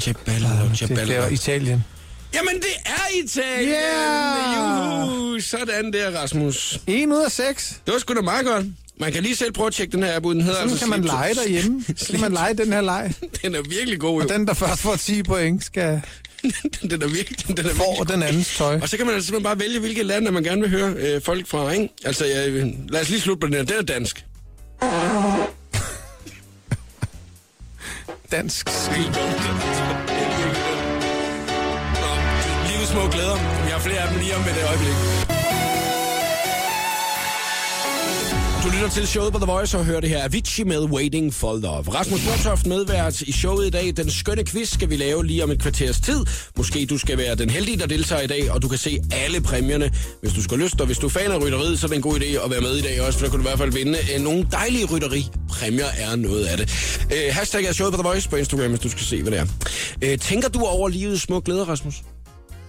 [0.00, 1.84] Ceballo, Det er Italien.
[2.34, 3.70] Jamen, det er Italien!
[3.70, 5.08] Yeah!
[5.10, 5.40] Juhu!
[5.40, 6.80] Sådan der, Rasmus.
[6.86, 7.80] 1 ud af 6.
[7.86, 8.66] Det var sgu da meget godt.
[9.00, 10.34] Man kan lige selv prøve at tjekke den her app ud.
[10.34, 11.84] Den hedder Sådan altså kan man lege derhjemme.
[11.96, 13.14] Så kan man lege den her leg.
[13.42, 14.28] Den er virkelig god, jo.
[14.28, 16.02] Og den, der først får 10 point, skal
[16.90, 18.78] den er virkelig, den er få virkelig den andens tøj.
[18.82, 21.22] Og så kan man altså simpelthen bare vælge, hvilket land man gerne vil høre øh,
[21.22, 21.88] folk fra, ikke?
[22.04, 22.48] Altså, ja,
[22.88, 23.62] lad os lige slutte på den her.
[23.62, 24.24] Den er dansk.
[28.32, 28.68] Dansk.
[32.66, 33.36] Helt små glæder.
[33.64, 35.33] Vi har flere af dem lige om et øjeblik.
[38.64, 41.56] Du lytter til showet på The Voice og hører det her Avicii med Waiting for
[41.56, 41.82] Love.
[41.82, 43.96] Rasmus Bortoft medvært i showet i dag.
[43.96, 46.26] Den skønne quiz skal vi lave lige om et kvarters tid.
[46.56, 49.40] Måske du skal være den heldige, der deltager i dag, og du kan se alle
[49.40, 50.80] præmierne, hvis du skal lyst.
[50.80, 52.60] Og hvis du er fan af rytteriet, så er det en god idé at være
[52.60, 54.84] med i dag også, for der kan du i hvert fald vinde øh, nogle dejlige
[54.84, 55.28] rytteri.
[55.48, 56.66] Præmier er noget af det.
[57.12, 59.40] Øh, hashtag er showet på The Voice på Instagram, hvis du skal se, hvad det
[59.40, 59.46] er.
[60.02, 62.02] Øh, tænker du over livets små glæder, Rasmus?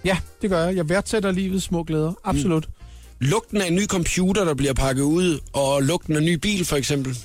[0.06, 0.76] Ja, det gør jeg.
[0.76, 2.14] Jeg værdsætter livets små glæder.
[2.24, 2.68] Absolut.
[3.20, 6.66] Lugten af en ny computer, der bliver pakket ud, og lugten af en ny bil,
[6.66, 7.18] for eksempel.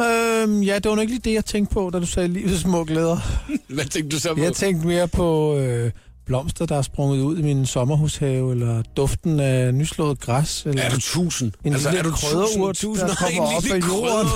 [0.00, 2.60] Øhm, ja, det var nok ikke lige det, jeg tænkte på, da du sagde livets
[2.60, 3.18] små glæder.
[3.74, 4.40] Hvad tænkte du så på?
[4.40, 5.90] Jeg tænkte mere på øh,
[6.32, 10.90] blomster, der er sprunget ud i min sommerhushave, eller duften af nyslået græs, eller Er
[10.90, 11.52] du tusind?
[11.64, 14.28] en lille er du krydderurt, tusind, der kommer op af jorden.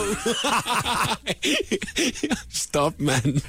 [2.67, 3.41] Stop, mand.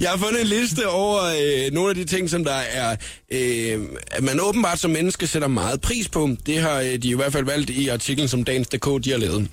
[0.00, 2.96] Jeg har fundet en liste over øh, nogle af de ting, som der er,
[3.30, 3.80] øh,
[4.10, 6.30] at man åbenbart som menneske sætter meget pris på.
[6.46, 9.18] Det har øh, de i hvert fald valgt i artiklen, som Dagens DK de har
[9.18, 9.48] lavet.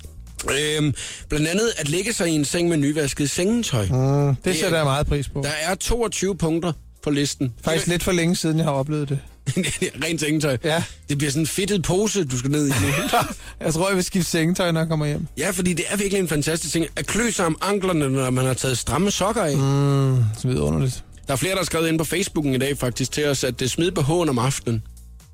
[0.50, 0.94] Øhm,
[1.28, 3.86] blandt andet at lægge sig i en seng med nyvasket sengetøj.
[3.86, 5.40] Mm, det sætter jeg meget pris på.
[5.42, 6.72] Der er 22 punkter
[7.02, 7.52] på listen.
[7.64, 9.18] Faktisk lidt for længe siden, jeg har oplevet det.
[10.04, 10.56] Rent sengetøj.
[10.64, 10.84] Ja.
[11.08, 12.72] Det bliver sådan en fedtet pose, du skal ned i.
[13.64, 15.26] Jeg tror, jeg vil skifte sengetøj, når jeg kommer hjem.
[15.38, 16.86] ja, fordi det er virkelig en fantastisk ting.
[16.96, 19.56] At klø sig om anklerne, når man har taget stramme sokker af.
[19.56, 20.24] Mm.
[20.38, 21.04] Så vidunderligt.
[21.26, 23.60] Der er flere, der har skrevet ind på Facebooken i dag faktisk til os, at
[23.60, 24.82] det smid BH'en om aftenen.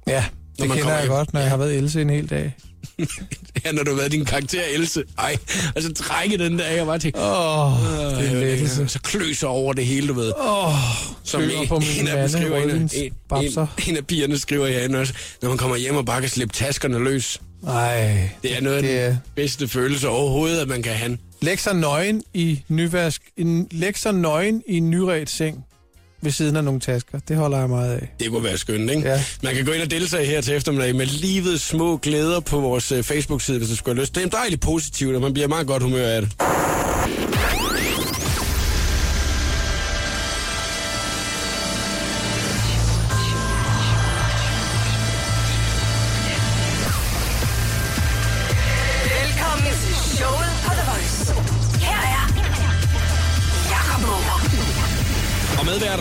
[0.06, 0.24] Ja,
[0.58, 1.08] det kender jeg hjem.
[1.10, 2.56] godt, når jeg har været Else en hel dag.
[3.64, 5.04] ja, når du har været din karakter Else.
[5.18, 5.36] Ej,
[5.76, 8.88] og så trække den der af, og bare tænke, Åh, "Åh, det er en lettelse.
[8.88, 10.32] Så kløser over det hele, du ved.
[10.40, 10.72] Åh,
[11.24, 12.90] Som kløer en, på en, mine af dem skriver, en, en,
[13.42, 15.12] en, en af pigerne skriver herinde også,
[15.42, 17.40] når man kommer hjem og bare kan slippe taskerne løs.
[17.66, 21.18] Ej, Det er noget af det den bedste følelse overhovedet, at man kan have.
[21.42, 23.22] Læg sig nøgen i nyvask.
[23.36, 25.64] En, læg sig nøgen i en nyret seng.
[26.22, 27.18] Ved siden af nogle tasker.
[27.28, 28.14] Det holder jeg meget af.
[28.20, 29.08] Det kunne være skønt, ikke?
[29.08, 29.24] Ja.
[29.42, 32.92] Man kan gå ind og deltage her til eftermiddag med livets små glæder på vores
[32.92, 34.14] øh, Facebook-side, hvis du skulle have lyst.
[34.14, 36.32] Det er dejligt positivt, og man bliver meget godt humør af det.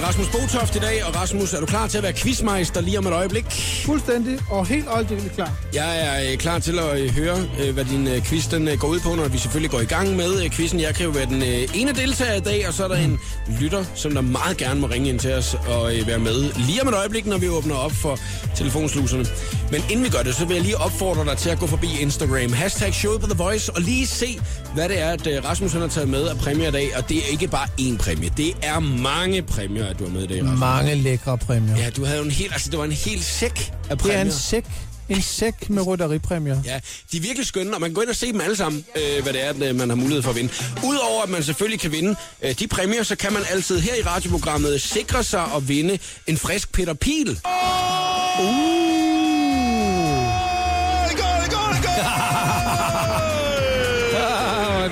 [0.07, 1.05] Rasmus Botoft i dag.
[1.05, 3.45] Og Rasmus, er du klar til at være quizmeister lige om et øjeblik?
[3.85, 5.51] Fuldstændig og helt øjeblikkeligt klar.
[5.73, 8.79] Jeg er øh, klar til at øh, høre, øh, hvad din øh, quiz den, øh,
[8.79, 10.79] går ud på, når vi selvfølgelig går i gang med øh, quizzen.
[10.79, 13.19] Jeg kan jo være den øh, ene deltager i dag, og så er der en
[13.61, 16.81] lytter, som der meget gerne må ringe ind til os og øh, være med lige
[16.81, 18.19] om et øjeblik, når vi åbner op for
[18.55, 19.25] telefonsluserne.
[19.71, 21.87] Men inden vi gør det, så vil jeg lige opfordre dig til at gå forbi
[22.01, 22.53] Instagram.
[22.53, 24.39] Hashtag showet på The Voice, og lige se,
[24.73, 26.97] hvad det er, at øh, Rasmus han har taget med af præmier i dag.
[26.97, 30.23] Og det er ikke bare én præmie, det er mange præmier, at du har med
[30.23, 30.59] i dag, Rasmus.
[30.59, 31.77] Mange lækre præmier.
[31.77, 34.17] Ja, du havde jo en hel, altså det var en hel sæk af Det præmier.
[34.17, 34.65] er en sæk,
[35.09, 36.61] en sæk med rytteripræmier.
[36.65, 36.79] Ja,
[37.11, 39.23] de er virkelig skønne, og man kan gå ind og se dem alle sammen, øh,
[39.23, 40.53] hvad det er, at, øh, man har mulighed for at vinde.
[40.83, 44.01] Udover at man selvfølgelig kan vinde øh, de præmier, så kan man altid her i
[44.01, 47.39] radioprogrammet sikre sig at vinde en frisk Peter Pil.
[47.45, 48.76] Ah,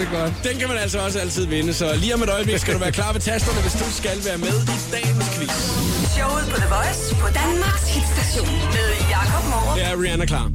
[0.06, 0.44] er det godt.
[0.48, 2.92] Den kan man altså også altid vinde, så lige om et øjeblik skal du være
[2.92, 5.56] klar ved tasterne, hvis du skal være med i dagens quiz.
[6.16, 9.78] Showet på The Voice på Danmarks hitstation med Jakob Morup.
[9.78, 10.48] Det er Rihanna klar.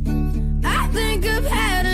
[0.79, 1.90] I think I've had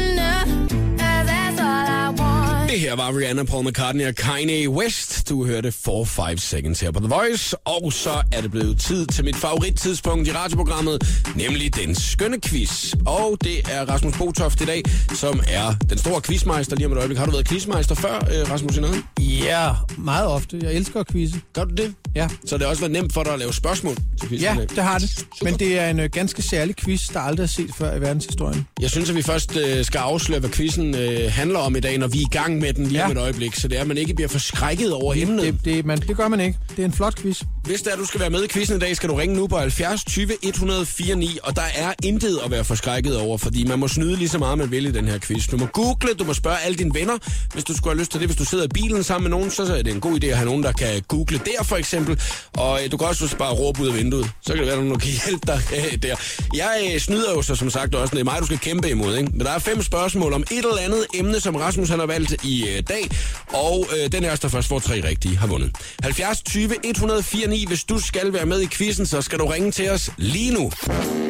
[2.76, 5.28] Det her var Rihanna, Paul McCartney og Kanye West.
[5.28, 7.56] Du hørte 4-5 Seconds her på The Voice.
[7.56, 12.94] Og så er det blevet tid til mit favorittidspunkt i radioprogrammet, nemlig den skønne quiz.
[13.06, 14.82] Og det er Rasmus Botoft i dag,
[15.14, 17.18] som er den store quizmeister lige om et øjeblik.
[17.18, 19.02] Har du været quizmeister før, øh, Rasmus Inade?
[19.20, 20.58] Ja, meget ofte.
[20.62, 21.40] Jeg elsker at quizze.
[21.52, 21.94] Gør du det?
[22.14, 22.28] Ja.
[22.46, 24.84] Så det har også været nemt for dig at lave spørgsmål til quizzen Ja, det
[24.84, 25.26] har det.
[25.42, 28.66] Men det er en øh, ganske særlig quiz, der aldrig er set før i verdenshistorien.
[28.80, 31.98] Jeg synes, at vi først øh, skal afsløre, hvad quizzen øh, handler om i dag,
[31.98, 33.04] når vi er i gang med den lige Ja.
[33.04, 33.54] om et øjeblik.
[33.56, 35.42] Så det er, at man ikke bliver forskrækket over emnet.
[35.44, 36.58] Det, det, man, det gør man ikke.
[36.70, 37.42] Det er en flot quiz.
[37.64, 39.46] Hvis det er, du skal være med i quizzen i dag, skal du ringe nu
[39.46, 43.78] på 70 20 104 9, og der er intet at være forskrækket over, fordi man
[43.78, 45.46] må snyde lige så meget, man vil i den her quiz.
[45.48, 47.14] Du må google, du må spørge alle dine venner,
[47.52, 48.28] hvis du skulle have lyst til det.
[48.28, 50.36] Hvis du sidder i bilen sammen med nogen, så er det en god idé at
[50.36, 52.20] have nogen, der kan google der for eksempel.
[52.52, 54.84] Og øh, du kan også bare råbe ud af vinduet, så kan det være, at
[54.84, 56.16] nogen kan hjælpe dig øh, der.
[56.54, 59.16] Jeg øh, snyder jo så som sagt også, det er mig, du skal kæmpe imod.
[59.16, 59.30] Ikke?
[59.30, 62.45] Men der er fem spørgsmål om et eller andet emne, som Rasmus han har valgt
[62.46, 63.10] i øh, dag,
[63.48, 65.76] og øh, den her, der først får tre rigtige, har vundet.
[66.02, 69.70] 70 20 104 9, hvis du skal være med i quizzen, så skal du ringe
[69.70, 70.70] til os lige nu.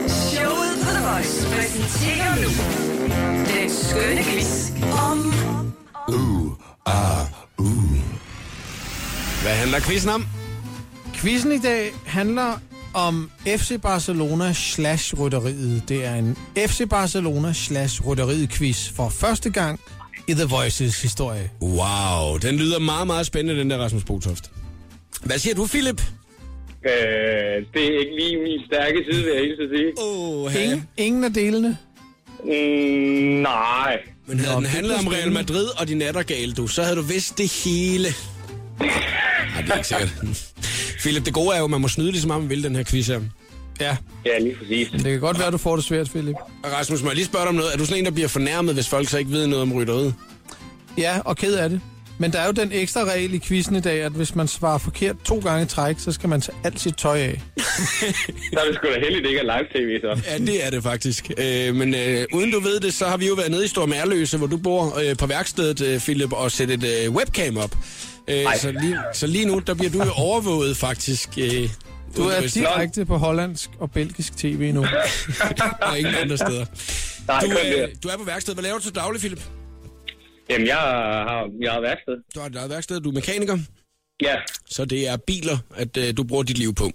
[0.09, 2.51] Showet på The Voice præsenterer nu
[3.61, 4.71] den skønne quiz
[5.11, 5.33] om
[9.43, 10.27] Hvad handler quizzen om?
[11.15, 12.59] Quizzen i dag handler
[12.95, 15.89] om FC Barcelona slash rytteriet.
[15.89, 19.81] Det er en FC Barcelona slash rytteriet quiz for første gang
[20.29, 21.51] i The Voices historie.
[21.63, 24.51] Wow, den lyder meget, meget spændende, den der Rasmus Botoft.
[25.23, 26.03] Hvad siger du, Philip?
[26.87, 26.93] Øh,
[27.75, 29.93] det er ikke lige min stærke side, vil jeg helt sige.
[30.05, 31.79] Åh, Ingen, ingen af delene.
[32.45, 32.51] Mm,
[33.43, 33.99] nej.
[34.27, 35.33] Men havde Nå, den handlet om Real.
[35.33, 38.09] Madrid og de nattergale, du, så havde du vidst det hele.
[38.81, 40.53] Nej, det er ikke sikkert.
[41.01, 42.77] Philip, det gode er jo, at man må snyde lige så meget, man vil den
[42.77, 43.21] her quiz her.
[43.81, 44.89] Ja, Ja, lige præcis.
[44.91, 46.35] det kan godt være, du får det svært, Philip.
[46.65, 47.73] Og Rasmus, må jeg lige spørge dig om noget?
[47.75, 50.15] Er du sådan en, der bliver fornærmet, hvis folk så ikke ved noget om rytteriet?
[50.99, 51.81] Ja, og ked af det.
[52.19, 54.79] Men der er jo den ekstra regel i quizzen i dag, at hvis man svarer
[54.79, 57.43] forkert to gange i træk, så skal man tage alt sit tøj af.
[58.53, 60.31] Så er det sgu da heldigt, det ikke er live-tv, så.
[60.31, 61.31] Ja, det er det faktisk.
[61.39, 63.87] Øh, men øh, uden du ved det, så har vi jo været nede i Stor
[63.87, 67.77] Mærløse, hvor du bor øh, på værkstedet, øh, Philip, og sætte et øh, webcam op.
[68.29, 71.29] Øh, så, lige, så lige nu, der bliver du jo overvåget faktisk.
[71.39, 71.69] Øh,
[72.17, 74.81] Du er direkte på hollandsk og belgisk tv nu.
[75.91, 76.67] og ingen andre steder.
[77.29, 78.57] Nej, Du, øh, du er på værkstedet.
[78.57, 79.43] Hvad laver du til daglig, Philip?
[80.51, 82.15] Jamen, jeg har, jeg har værksted.
[82.35, 83.59] Du har eget værksted, du er mekaniker,
[84.23, 84.35] Ja,
[84.67, 86.91] så det er biler, at øh, du bruger dit liv på.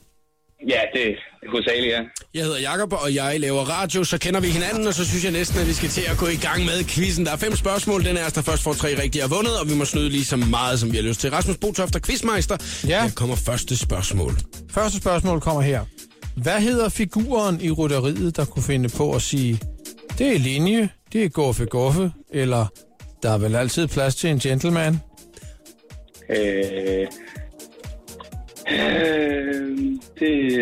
[0.68, 1.16] Ja, det er
[1.50, 2.02] hovedsageligt, ja.
[2.34, 5.32] Jeg hedder Jakob og jeg laver radio, så kender vi hinanden, og så synes jeg
[5.32, 7.26] næsten, at vi skal til at gå i gang med quizzen.
[7.26, 9.76] Der er fem spørgsmål, den er der først får tre rigtige er vundet, og vi
[9.76, 11.30] må snyde lige så meget, som vi har lyst til.
[11.32, 12.58] Rasmus Botoft er quizmeister.
[12.88, 13.04] Ja.
[13.04, 14.32] Her kommer første spørgsmål.
[14.72, 15.82] Første spørgsmål kommer her.
[16.36, 19.60] Hvad hedder figuren i rytteriet, der kunne finde på at sige,
[20.18, 22.66] det er linje, det er guffe guffe, eller
[23.24, 25.00] der er vel altid plads til en gentleman?
[26.30, 27.08] Øh,
[28.70, 29.78] øh,
[30.20, 30.56] det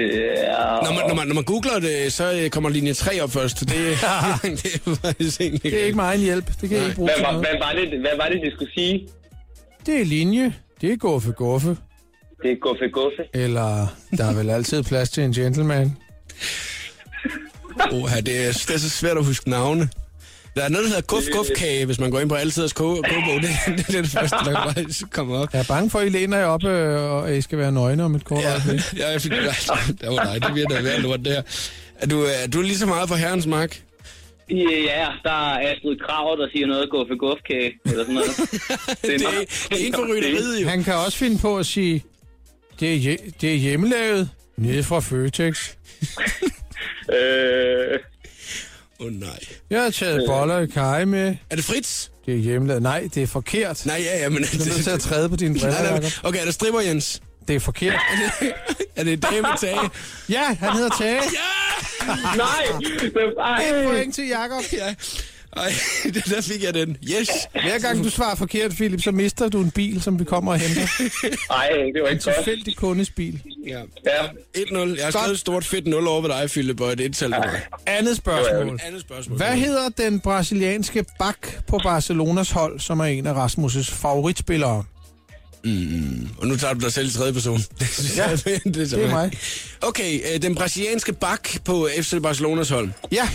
[0.47, 0.83] er...
[0.83, 3.59] Når man, når man, når man googler det, så øh, kommer linje 3 op først.
[3.59, 3.69] Det,
[4.63, 6.45] det er faktisk egentlig Det er ikke meget en hjælp.
[6.62, 8.73] Det kan jeg ikke bruge Hvad, var, hvad, var det, hvad var det, de skulle
[8.73, 9.07] sige?
[9.85, 11.77] Det er linje, det er guffe guffe,
[12.43, 13.23] Det er guffe guffe.
[13.33, 15.97] Eller der er vel altid plads til en gentleman.
[17.91, 19.89] Oha, det er, det er så svært at huske navne.
[20.55, 23.12] Der er noget, der hedder guf guf kage, hvis man går ind på Altiders kogebog.
[23.41, 25.53] Det, det, det er det første, der faktisk kommer op.
[25.53, 28.03] Jeg er bange for, at I læner jer op, øh, og I skal være nøgne
[28.03, 28.53] om et kort Ja,
[28.99, 29.41] ja jeg fik det.
[30.01, 31.41] Det var nej, det bliver da værd lort, det her.
[31.99, 33.81] Er du, er du lige så meget for herrens mark?
[34.51, 38.29] Ja, der er Astrid Krav, der siger noget guffe guffe eller sådan noget.
[39.01, 40.67] Det er, det er for rytteriet, jo.
[40.67, 42.03] Han kan også finde på at sige,
[42.79, 45.69] det er, hje- det er hjemmelavet nede fra Føtex.
[47.13, 47.99] Øh,
[48.99, 49.39] Åh oh, nej.
[49.69, 51.35] Jeg har taget boller i kaj med.
[51.49, 52.07] Er det Fritz?
[52.25, 52.83] Det er hjemmelavet.
[52.83, 53.85] Nej, det er forkert.
[53.85, 54.38] Nej, ja, ja, men...
[54.43, 56.12] Du er nødt til at træde på dine Nej, briller, nej, Jacob.
[56.25, 57.21] Okay, er det stripper, Jens?
[57.47, 57.99] Det er forkert.
[58.95, 59.89] Er det dame Tage?
[60.29, 61.21] Ja, han hedder Tage.
[62.38, 62.45] nej,
[62.79, 63.83] det er Et bare...
[63.93, 64.63] point til Jacob.
[64.73, 64.95] Ja.
[65.57, 65.73] Ej,
[66.13, 66.97] det der fik jeg den.
[67.03, 67.29] Yes.
[67.51, 70.59] Hver gang du svarer forkert, Philip, så mister du en bil, som vi kommer og
[70.59, 70.81] henter.
[71.53, 72.35] Nej, det var En ikke godt.
[72.35, 73.41] tilfældig kundes bil.
[73.67, 73.79] Ja.
[74.05, 74.25] Ja.
[74.57, 74.77] 1-0.
[74.97, 77.62] Jeg har skrevet et stort fedt 0 over ved dig, Philip, og et på dig.
[77.85, 78.79] Andet spørgsmål.
[78.85, 79.38] Andet spørgsmål.
[79.38, 84.83] Hvad hedder den brasilianske bak på Barcelonas hold, som er en af Rasmus' favoritspillere?
[86.38, 87.59] Og nu tager du dig selv i tredje person.
[88.17, 89.31] Ja, det, er, Det er mig.
[89.81, 92.89] Okay, øh, den brasilianske bak på FC Barcelonas hold.
[93.12, 93.29] Ja,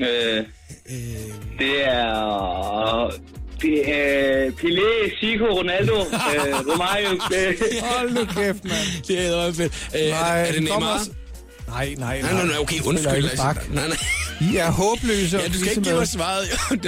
[0.00, 0.44] Øh,
[1.58, 3.10] det er...
[3.62, 7.10] Det er Pelé, Zico, Ronaldo, øh, Romario.
[7.30, 9.02] Det, hold nu kæft, mand.
[9.08, 9.88] Det er fedt.
[9.96, 10.94] Øh, Nej, er det Neymar?
[10.98, 11.10] også-
[11.68, 13.14] Nej, nej, Nej, nej, nej, okay, undskyld.
[13.16, 13.44] ikke altså.
[13.44, 13.70] bak.
[13.70, 13.96] Nej, nej.
[14.52, 15.38] I er håbløse.
[15.38, 16.44] Ja, du skal ikke give mig svaret.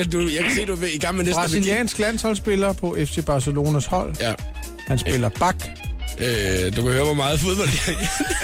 [0.13, 3.87] Du, jeg kan se, du er i gang med næste Brasiliansk landsholdsspiller på FC Barcelonas
[3.87, 4.15] hold.
[4.21, 4.33] Ja.
[4.87, 5.57] Han spiller bak.
[6.19, 7.97] Øh, du kan høre, hvor meget fodbold jeg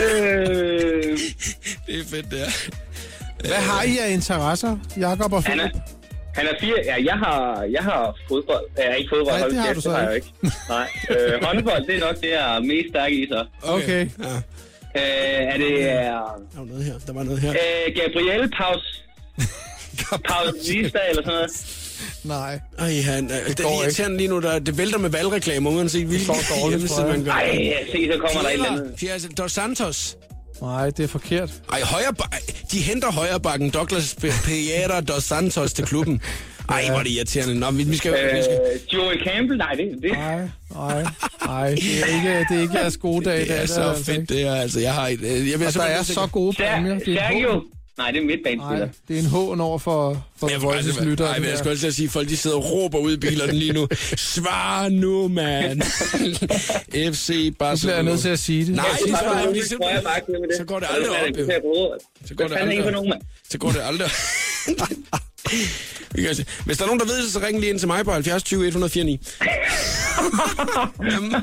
[0.06, 1.18] øh,
[1.86, 2.50] Det er fedt, det er.
[3.46, 5.70] Hvad har I af interesser, Jakob og Philip?
[6.34, 6.74] han er fire...
[6.84, 8.64] Ja, jeg har, jeg har fodbold.
[8.78, 9.38] Ja, ikke fodbold.
[9.40, 10.32] Nej, det har du så har jeg ikke.
[10.68, 10.88] Nej.
[11.10, 13.46] Øh, håndbold, det er nok det, jeg er mest stærk i, så.
[13.62, 14.08] Okay.
[14.18, 14.34] Ja.
[14.96, 15.90] Øh, er det...
[15.90, 16.94] Er, Der var noget her.
[17.06, 17.50] Der var noget her.
[17.50, 19.04] øh, Gabriel Paus...
[20.28, 21.50] Pausista eller sådan noget.
[22.24, 22.60] Nej.
[22.78, 26.06] Ej, han, øh, det går er irriterende lige nu, der, det vælter med valgreklamer, uanset
[26.06, 26.34] hvilken
[26.68, 27.08] hjemmeside jeg.
[27.16, 27.32] man gør.
[27.32, 28.94] Ej, se, så kommer der et eller andet.
[28.96, 30.16] Pierre Dos Santos.
[30.64, 31.50] Nej, det er forkert.
[31.72, 32.14] Ej, højre,
[32.72, 36.20] de henter højrebakken Douglas Pereira Dos Santos til klubben.
[36.68, 37.54] Ej, hvor er det irriterende.
[37.54, 38.12] Nå, vi, vi skal...
[38.12, 40.40] vi skal Øh, Joey Campbell, nej, det, det, Nej,
[40.74, 41.04] nej,
[41.46, 41.68] nej.
[41.70, 43.40] Det er ikke, det er ikke jeres gode dag.
[43.40, 44.34] det er så altså fedt, ikke.
[44.34, 44.54] det er.
[44.54, 45.20] Altså, jeg har et...
[45.20, 46.98] øh, Jeg vil Og der er så gode præmier.
[46.98, 47.62] Det er Sergio.
[47.98, 48.86] Nej, det er midtbanespiller.
[48.86, 51.28] Nej, det er en hån over for, for Jeg Voice's faktisk- lyttere.
[51.28, 53.12] Ej, men jeg skulle også til at sige, at folk de sidder og råber ud
[53.12, 53.88] i bilerne lige nu.
[54.16, 55.82] Svar nu, mand.
[57.14, 57.94] FC Nu bliver Barcelona.
[57.96, 58.74] jeg nødt til at sige det.
[58.74, 59.78] Nej, Det er svarer bare jeg simpelthen.
[59.78, 60.56] tror jeg bare ikke med det.
[60.56, 61.98] Så går det aldrig er op, jo.
[62.26, 63.04] Så går det aldrig op.
[63.50, 64.10] Så går det aldrig.
[64.10, 64.74] Se.
[66.64, 68.42] Hvis der er nogen, der ved det, så ring lige ind til mig på 70
[68.42, 69.20] 20 104 9.
[70.98, 71.42] man,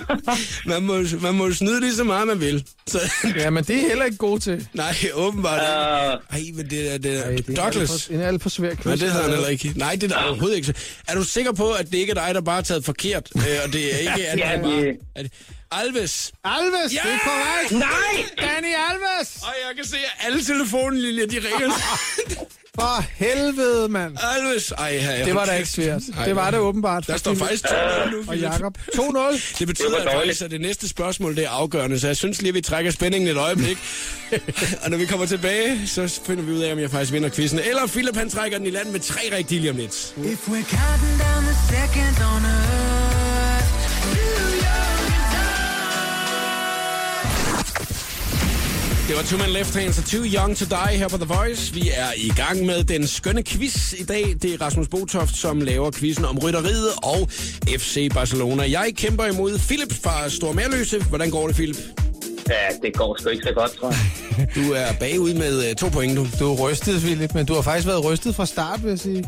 [0.65, 2.65] man, må, man må snyde lige så meget, man vil.
[2.87, 2.99] Så,
[3.35, 4.67] Ja, men det er heller ikke god til.
[4.73, 5.61] nej, åbenbart.
[5.61, 7.91] Øh, Ej, men det er, det er Ej, det er Douglas.
[7.91, 8.85] alt for- En alt for svær quiz.
[8.85, 9.73] Nej, det hedder han heller ikke.
[9.75, 10.73] Nej, det er der overhovedet ikke.
[11.07, 13.29] Er du sikker på, at det ikke er dig, der bare har taget forkert?
[13.35, 14.27] Øh, og det er ikke...
[14.27, 15.25] At Ja, det er bare, det- at,
[15.71, 16.31] Alves!
[16.43, 16.99] Alves, Ja!
[17.03, 17.71] det er korrekt.
[17.71, 18.25] Nej!
[18.41, 19.35] Danny Alves!
[19.41, 21.71] Og jeg kan se, at alle telefonlinjer, de ringer.
[22.79, 24.17] For helvede, mand.
[24.37, 24.71] Alves!
[24.71, 26.01] Ej, her, Det var da ikke svært.
[26.17, 27.07] Ej, Det var det åbenbart.
[27.07, 27.69] Der står faktisk 2
[28.11, 28.37] nu, Og.
[28.37, 28.77] Jakob.
[28.95, 29.59] 2-0.
[29.59, 32.49] Det betyder Det faktisk, at det næste spørgsmål det er afgørende, så jeg synes lige,
[32.49, 33.77] at vi trækker spændingen et øjeblik.
[34.83, 37.59] og når vi kommer tilbage, så finder vi ud af, om jeg faktisk vinder quizzen.
[37.59, 40.13] Eller Philip, han trækker den i land med tre rigtige lige om lidt.
[40.17, 43.00] If we're counting down the seconds on earth,
[49.11, 51.73] Det var Two Men Left Hands og Too Young to Die her på The Voice.
[51.73, 54.23] Vi er i gang med den skønne quiz i dag.
[54.41, 57.19] Det er Rasmus Botoft, som laver quizzen om rytteriet og
[57.79, 58.63] FC Barcelona.
[58.77, 61.03] Jeg kæmper imod Philip fra Stor Merløse.
[61.03, 61.75] Hvordan går det, Philip?
[62.49, 63.99] Ja, det går sgu ikke så godt, tror jeg.
[64.57, 66.23] Du er bagud med uh, to point, du.
[66.39, 69.23] Du er rystet, Philip, men du har faktisk været rystet fra start, vil jeg sige.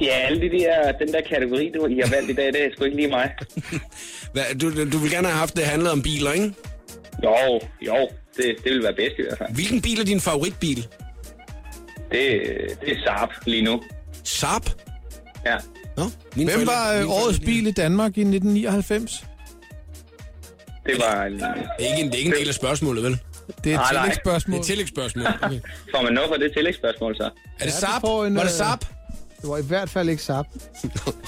[0.00, 2.68] Ja, alle de der, den der kategori, du I har valgt i dag, det er
[2.74, 3.30] sgu ikke lige mig.
[4.60, 6.52] Du, du vil gerne have haft det handlet om biler, ikke?
[7.24, 7.96] Jo, jo,
[8.36, 9.54] det, det vil være bedst i hvert fald.
[9.54, 10.76] Hvilken bil er din favoritbil?
[12.12, 12.42] Det,
[12.80, 13.82] det er Saab lige nu.
[14.24, 14.62] Saab?
[15.46, 15.56] Ja.
[15.96, 16.02] Nå,
[16.36, 19.24] mine Hvem forældre- var øh, årets forældre- bil i Danmark i 1999?
[20.86, 21.32] Det var en...
[21.32, 23.18] Det er ikke en, det er ikke en del af spørgsmålet, vel?
[23.64, 23.92] Det er et Nej, nej.
[23.92, 24.56] Det tillægsspørgsmål.
[24.56, 25.24] er et tillægsspørgsmål.
[25.42, 25.60] Okay.
[25.94, 27.30] Får man noget for det tillægsspørgsmål, så?
[27.60, 28.00] Er det Saab?
[28.00, 28.78] får en, Var det øh, Saab?
[29.40, 30.44] Det var i hvert fald ikke Saab.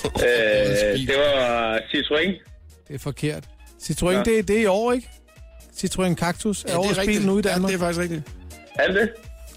[0.07, 2.45] Øh, det var Citroën.
[2.89, 3.45] Det er forkert.
[3.83, 4.23] Citroën, ja.
[4.23, 5.11] det, det er i år, ikke?
[5.85, 7.71] Citroën Cactus er, Ja, det årets bil nu i Danmark.
[7.71, 8.23] Ja, det er faktisk rigtigt.
[8.75, 9.11] Er det det?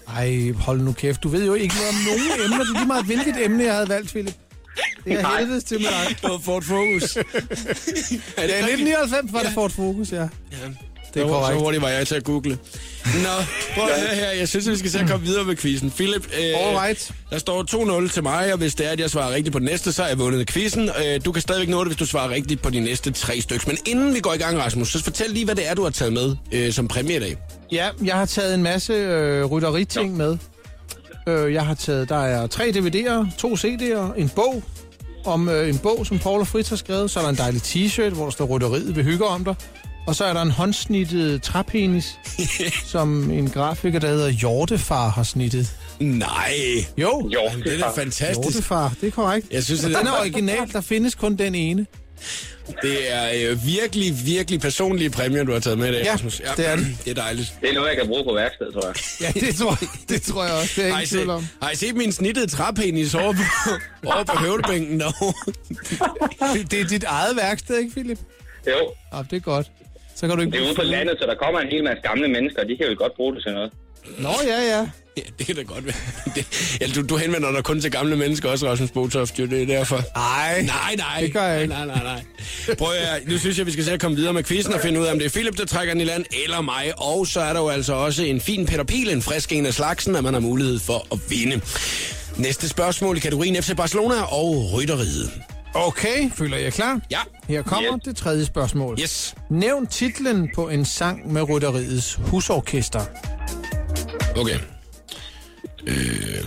[0.08, 1.22] Ej, hold nu kæft.
[1.22, 2.64] Du ved jo ikke noget om nogen emner.
[2.64, 4.34] Det er lige meget, hvilket emne jeg havde valgt, Philip.
[5.04, 6.16] Det er helvedes til med dig.
[6.22, 7.16] Det var Ford Focus.
[7.16, 7.22] er
[8.38, 10.16] Ja, i 1999 var det Ford Focus, ja.
[10.22, 10.28] Ja.
[11.14, 11.58] Det er så, korrekt.
[11.58, 12.58] Så hurtigt var jeg til at google.
[13.04, 13.28] Nå,
[13.74, 14.30] prøv at høre her.
[14.30, 15.90] Jeg synes, vi skal se at komme videre med quizzen.
[15.90, 17.12] Philip, øh, All right.
[17.30, 17.62] der står
[18.06, 20.02] 2-0 til mig, og hvis det er, at jeg svarer rigtigt på den næste, så
[20.02, 20.90] er jeg vundet quizzen.
[21.04, 23.64] Øh, du kan stadigvæk nå det, hvis du svarer rigtigt på de næste tre stykker.
[23.68, 25.90] Men inden vi går i gang, Rasmus, så fortæl lige, hvad det er, du har
[25.90, 27.36] taget med øh, som præmie i dag.
[27.72, 30.36] Ja, jeg har taget en masse øh, rytteriting med.
[31.28, 34.62] Øh, jeg har taget, der er tre DVD'er, to CD'er, en bog,
[35.24, 37.10] om øh, en bog, som Paul og Fritz har skrevet.
[37.10, 39.54] Så er der en dejlig t-shirt, hvor der står rytteriet, vi hygger om dig.
[40.06, 42.18] Og så er der en håndsnittet træpenis,
[42.92, 45.70] som en grafiker, der hedder Hjortefar, har snittet.
[46.00, 46.54] Nej.
[46.98, 48.40] Jo, Jo, Jamen, det er da fantastisk.
[48.42, 49.46] Hjortefar, det er korrekt.
[49.50, 51.86] Jeg synes, Og det den er er, original, der findes kun den ene.
[52.82, 56.42] det er øh, virkelig, virkelig personlige præmier, du har taget med i dag, Ja, Rasmus.
[56.56, 56.86] det er det.
[57.04, 57.54] Det er dejligt.
[57.60, 58.94] Det er noget, jeg kan bruge på værkstedet, tror jeg.
[59.34, 60.72] Ja, det tror, jeg- det tror jeg også.
[60.76, 61.46] Det er jeg Har I, ikke set, tvivl om.
[61.62, 63.70] har I set min snittede træpenis over på,
[64.06, 65.52] over på høvlebænken derovre?
[66.58, 68.18] Det, det er dit eget værksted, ikke, Philip?
[68.66, 69.70] Jo, Ja, det er godt.
[70.16, 70.52] Så kan du ikke...
[70.52, 72.76] det er ude på landet, så der kommer en hel masse gamle mennesker, og de
[72.76, 73.70] kan jo godt bruge det til noget.
[74.18, 74.86] Nå, ja, ja.
[75.16, 75.94] Ja, det kan da godt være.
[76.34, 79.62] Det, ja, du, du henvender dig kun til gamle mennesker også, Rasmus Botoft, jo, det
[79.62, 79.96] er derfor.
[80.16, 81.20] Ej, Nej, nej.
[81.20, 81.74] Det gør jeg ikke.
[81.74, 82.22] Nej, nej, nej.
[82.78, 85.00] Prøv at, nu synes jeg, vi skal se at komme videre med quizzen og finde
[85.00, 86.92] ud af, om det er Philip, der trækker den i land, eller mig.
[86.96, 89.74] Og så er der jo altså også en fin Peter Pil, en frisk en af
[89.74, 91.60] slagsen, at man har mulighed for at vinde.
[92.36, 95.30] Næste spørgsmål i kategorien FC Barcelona og Rytteriet.
[95.74, 97.00] Okay, føler jeg klar?
[97.10, 97.18] Ja.
[97.48, 98.02] Her kommer Yes.
[98.04, 99.00] det tredje spørgsmål.
[99.00, 99.34] Yes.
[99.50, 103.00] Nævn titlen på en sang med Rytteriets husorkester.
[104.36, 104.58] Okay.
[105.86, 106.44] Øh,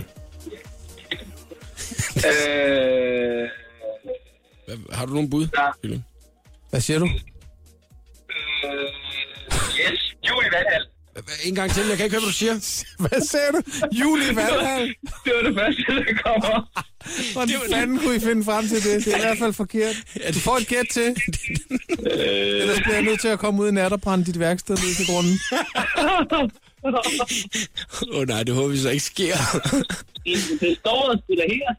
[2.16, 2.22] Øh,
[4.66, 5.48] hvad, har du nogen bud?
[5.84, 5.88] Ja.
[6.70, 7.06] Hvad siger du?
[7.06, 7.22] yes,
[10.28, 10.86] Julie Vandhal.
[11.44, 12.54] En gang til, jeg kan ikke høre, hvad du siger.
[13.08, 13.60] Hvad sagde du?
[13.92, 14.86] Julie Valhall.
[15.24, 16.70] Det var det første, der kommer.
[17.32, 19.04] Hvordan fanden kunne I finde frem til det?
[19.04, 19.96] Det er i hvert fald forkert.
[20.34, 21.16] Du får et gæt til.
[21.98, 24.94] Ellers bliver jeg nødt til at komme ud i nat og brænde dit værksted ned
[24.94, 25.40] til grunden.
[28.12, 29.36] Åh oh, nej, det håber vi så ikke sker.
[30.60, 31.74] Det står og spiller her.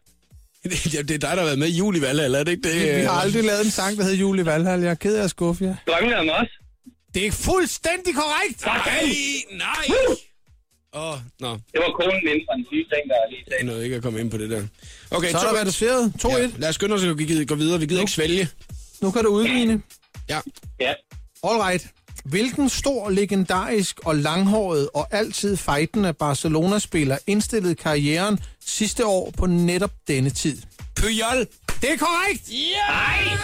[0.94, 2.70] Jamen, det er dig, der har været med i jul i Valhall, er det ikke
[2.70, 2.98] det?
[2.98, 4.82] Vi har aldrig lavet en sang, der hedder Julie Valhall.
[4.82, 5.76] Jeg er ked af at skuffe jer.
[5.88, 6.50] Drømmene om os.
[7.14, 8.66] Det er fuldstændig korrekt!
[8.66, 9.02] Nej,
[9.52, 9.86] nej!
[10.94, 11.50] Åh, oh, nå.
[11.54, 13.66] Det var konen inden for den syge ting, der lige Jeg sagde.
[13.66, 14.64] nåede ikke at komme ind på det der.
[15.12, 16.14] Okay, Så er der reduceret.
[16.26, 16.38] 2-1.
[16.38, 17.80] ja, lad os skynde os at gå- gå videre.
[17.80, 18.50] Vi gider ikke svælge.
[19.02, 19.82] Nu kan du udligne.
[20.30, 20.40] Ja.
[20.80, 20.94] Ja.
[21.44, 21.88] Alright.
[22.26, 29.92] Hvilken stor, legendarisk og langhåret og altid fejtende Barcelona-spiller indstillede karrieren sidste år på netop
[30.08, 30.58] denne tid?
[30.96, 31.48] Puyol!
[31.82, 32.50] Det er korrekt!
[32.52, 32.58] Ja!
[32.94, 33.38] Ja, ja,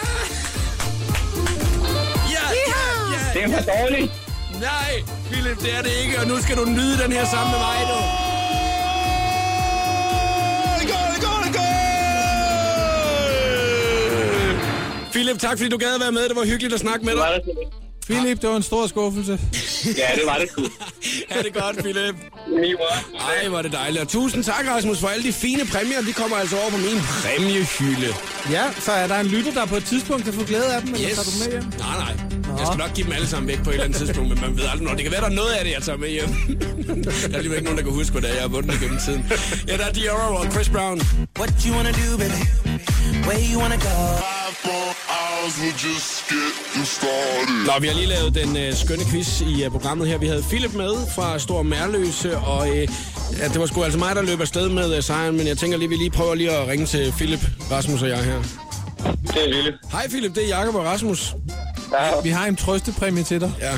[3.34, 4.12] Det er for dårligt.
[4.60, 4.90] Nej,
[5.30, 7.78] Philip, det er det ikke, og nu skal du nyde den her sammen med mig,
[7.90, 7.98] du.
[15.12, 16.28] Philip, tak fordi du gad at være med.
[16.28, 17.28] Det var hyggeligt at snakke med Det dig.
[17.28, 17.68] var det.
[18.06, 19.38] Philip, det var en stor skuffelse.
[19.86, 20.48] Ja, det var det.
[21.30, 22.14] Ha' det godt, Philip.
[23.20, 24.02] Ej, er det dejligt.
[24.02, 26.00] Og tusind tak, Rasmus, for alle de fine præmier.
[26.02, 28.14] De kommer altså over på min præmiehylde.
[28.50, 30.94] Ja, så er der en lytter, der på et tidspunkt kan få glæde af dem,
[30.94, 31.16] eller Yes.
[31.16, 31.72] tager du med hjem?
[31.78, 32.33] Nej, nej.
[32.58, 34.56] Jeg skal nok give dem alle sammen væk på et eller andet tidspunkt, men man
[34.58, 36.28] ved aldrig, når det kan være, der er noget af det, jeg tager med hjem.
[37.04, 38.98] der er alligevel ikke nogen, der kan huske, hvad det er, jeg har vundet igennem
[39.06, 39.22] tiden.
[39.68, 41.00] Ja, der er Dior og Chris Brown.
[41.38, 42.40] What you wanna do, baby?
[43.26, 43.96] Where you wanna go?
[47.66, 50.18] Nå, vi har lige lavet den øh, skønne quiz i øh, programmet her.
[50.18, 52.88] Vi havde Philip med fra Stor Mærløse, og øh,
[53.38, 55.78] ja, det var sgu altså mig, der løb afsted med øh, sejren, men jeg tænker
[55.78, 57.40] lige, vi lige prøver lige at ringe til Philip,
[57.70, 58.42] Rasmus og jeg her.
[59.26, 59.76] Det er vildt.
[59.92, 61.34] Hej Philip, det er Jakob og Rasmus.
[62.00, 62.20] Ja.
[62.22, 63.52] Vi har en trøstepræmie til dig.
[63.60, 63.72] Ja.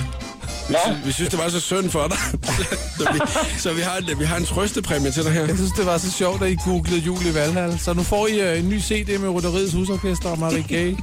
[0.68, 2.18] Nå, Vi synes, det var så synd for dig.
[2.98, 3.20] så vi,
[3.58, 5.46] så vi, har, en, vi har en trøstepræmie til dig her.
[5.46, 7.78] Jeg synes, det var så sjovt, at I googlede Julie Valhall.
[7.78, 10.88] Så nu får I uh, en ny CD med Rytteriets Husorkester og Marie Gay.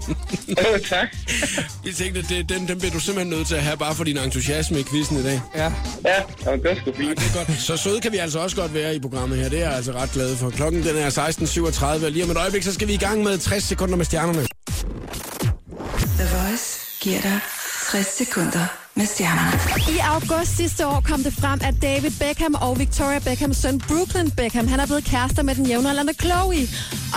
[0.50, 1.08] øh, tak.
[1.84, 4.18] Vi tænkte, det, den, den bliver du simpelthen nødt til at have, bare for din
[4.18, 5.42] entusiasme i quizzen i dag.
[5.56, 5.64] Ja.
[6.06, 7.20] Ja, det er sgu fint.
[7.20, 7.62] Det er godt.
[7.62, 9.50] Så søde kan vi altså også godt være i programmet her.
[9.50, 10.50] Det er jeg altså ret glad for.
[10.50, 13.38] Klokken den er 16.37, og lige om et øjeblik, så skal vi i gang med
[13.38, 14.48] 60 sekunder med stjernerne.
[17.04, 17.40] Giver dig
[17.92, 19.60] 60 sekunder med stjernerne.
[19.96, 24.30] I august sidste år kom det frem, at David Beckham og Victoria Beckhams søn Brooklyn
[24.32, 26.68] Beckham, han er blevet kærester med den jævnaldrende Chloe.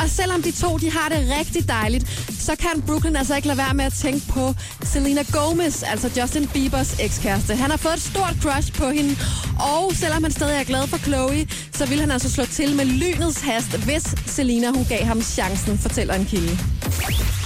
[0.01, 2.05] Og selvom de to de har det rigtig dejligt,
[2.47, 6.49] så kan Brooklyn altså ikke lade være med at tænke på Selena Gomez, altså Justin
[6.49, 7.57] Biebers ekskæreste.
[7.57, 9.17] Han har fået et stort crush på hende,
[9.61, 12.85] Og selvom han stadig er glad for Chloe, så vil han altså slå til med
[12.85, 16.59] lynets hast, hvis Selena hun gav ham chancen, fortæller en kilde.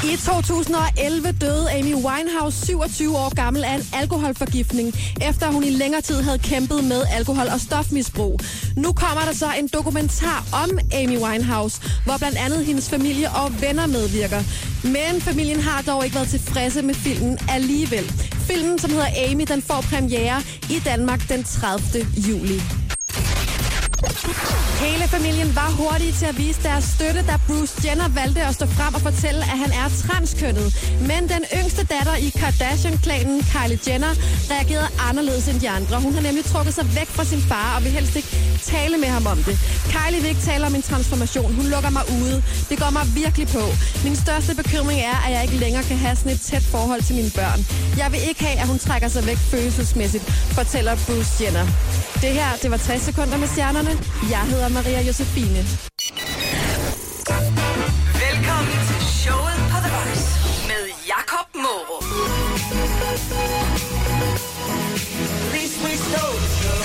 [0.04, 4.94] I 2011 døde Amy Winehouse, 27 år gammel, af en alkoholforgiftning,
[5.28, 8.40] efter hun i længere tid havde kæmpet med alkohol- og stofmisbrug.
[8.76, 13.61] Nu kommer der så en dokumentar om Amy Winehouse, hvor blandt andet hendes familie og
[13.61, 14.42] venner medvirker.
[14.84, 18.04] Men familien har dog ikke været tilfredse med filmen alligevel.
[18.50, 22.06] Filmen, som hedder Amy, den får premiere i Danmark den 30.
[22.16, 22.80] juli.
[24.80, 28.66] Hele familien var hurtige til at vise deres støtte, da Bruce Jenner valgte at stå
[28.66, 30.68] frem og fortælle, at han er transkønnet.
[31.11, 34.12] Men den yngste datter i Kardashian-klanen, Kylie Jenner,
[34.51, 36.01] reagerede anderledes end de andre.
[36.01, 38.32] Hun har nemlig trukket sig væk fra sin far og vil helst ikke
[38.62, 39.55] tale med ham om det.
[39.92, 41.55] Kylie vil ikke tale om en transformation.
[41.55, 42.42] Hun lukker mig ude.
[42.70, 43.64] Det går mig virkelig på.
[44.05, 47.14] Min største bekymring er, at jeg ikke længere kan have sådan et tæt forhold til
[47.16, 47.61] mine børn.
[48.03, 50.24] Jeg vil ikke have, at hun trækker sig væk følelsesmæssigt,
[50.59, 51.66] fortæller Bruce Jenner.
[52.24, 53.89] Det her, det var 60 sekunder med stjernerne.
[54.30, 55.61] Jeg hedder Maria Josefine.
[58.24, 60.26] Velkommen til showet på The Voice
[60.70, 60.82] med
[61.12, 62.05] Jakob Morup.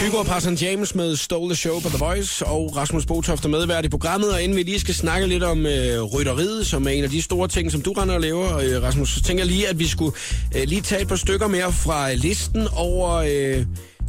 [0.01, 3.49] Hugo og Parson James med Stole the Show på The Voice, og Rasmus Botoft er
[3.49, 6.91] medvært i programmet, og inden vi lige skal snakke lidt om øh, rytteriet, som er
[6.91, 9.51] en af de store ting, som du render og laver, øh, Rasmus, så tænker jeg
[9.51, 10.15] lige, at vi skulle
[10.55, 13.65] øh, lige tage et par stykker mere fra listen over øh,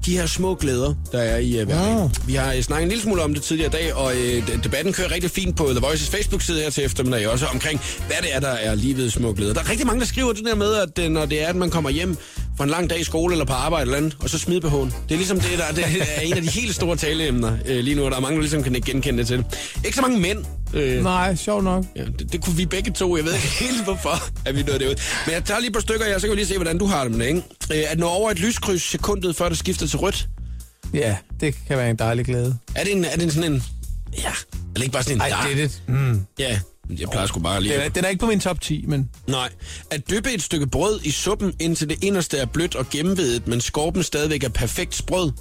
[0.07, 1.99] de her små glæder, der er i øh, hverdagen.
[1.99, 2.11] Ah.
[2.29, 4.93] Vi har øh, snakket en lille smule om det tidligere i dag, og de- debatten
[4.93, 8.41] kører rigtig fint på The Voices Facebook-side her til eftermiddag også, omkring, hvad det er,
[8.41, 9.55] der er livets små glæder.
[9.55, 11.57] Der er rigtig mange, der skriver det der med, at øh, når det er, at
[11.57, 12.17] man kommer hjem
[12.57, 14.75] fra en lang dag i skole eller på arbejde eller andet, og så smide BH'en.
[15.09, 15.85] Det er ligesom det, der det
[16.17, 18.41] er en af de helt store taleemner øh, lige nu, og der er mange, der
[18.41, 19.45] ligesom kan ikke genkende det til.
[19.85, 20.45] Ikke så mange mænd.
[20.75, 21.85] Øh, Nej, sjov nok.
[21.97, 23.17] Ja, det, det kunne vi begge to.
[23.17, 24.95] Jeg ved ikke helt, hvorfor at vi nåede det ud.
[25.27, 26.87] Men jeg tager lige et par stykker, her, så kan vi lige se, hvordan du
[26.87, 27.43] har det med det.
[27.71, 27.85] Ikke?
[27.85, 30.29] Øh, at nå over et lyskryds sekundet, før det skifter til rødt.
[30.95, 32.57] Ja, det kan være en dejlig glæde.
[32.75, 33.63] Er det, en, er det en sådan en...
[34.19, 34.33] Ja,
[34.75, 35.21] eller ikke bare sådan en...
[35.21, 35.83] Ej, det er det.
[35.89, 36.21] Mm.
[36.39, 36.59] Ja,
[36.91, 37.75] jeg plejer sgu bare lige...
[37.75, 39.11] Den er, den er ikke på min top 10, men...
[39.29, 39.49] Nej.
[39.91, 43.61] At dyppe et stykke brød i suppen, indtil det inderste er blødt og gennemvedet, men
[43.61, 45.33] skorpen stadigvæk er perfekt sprød.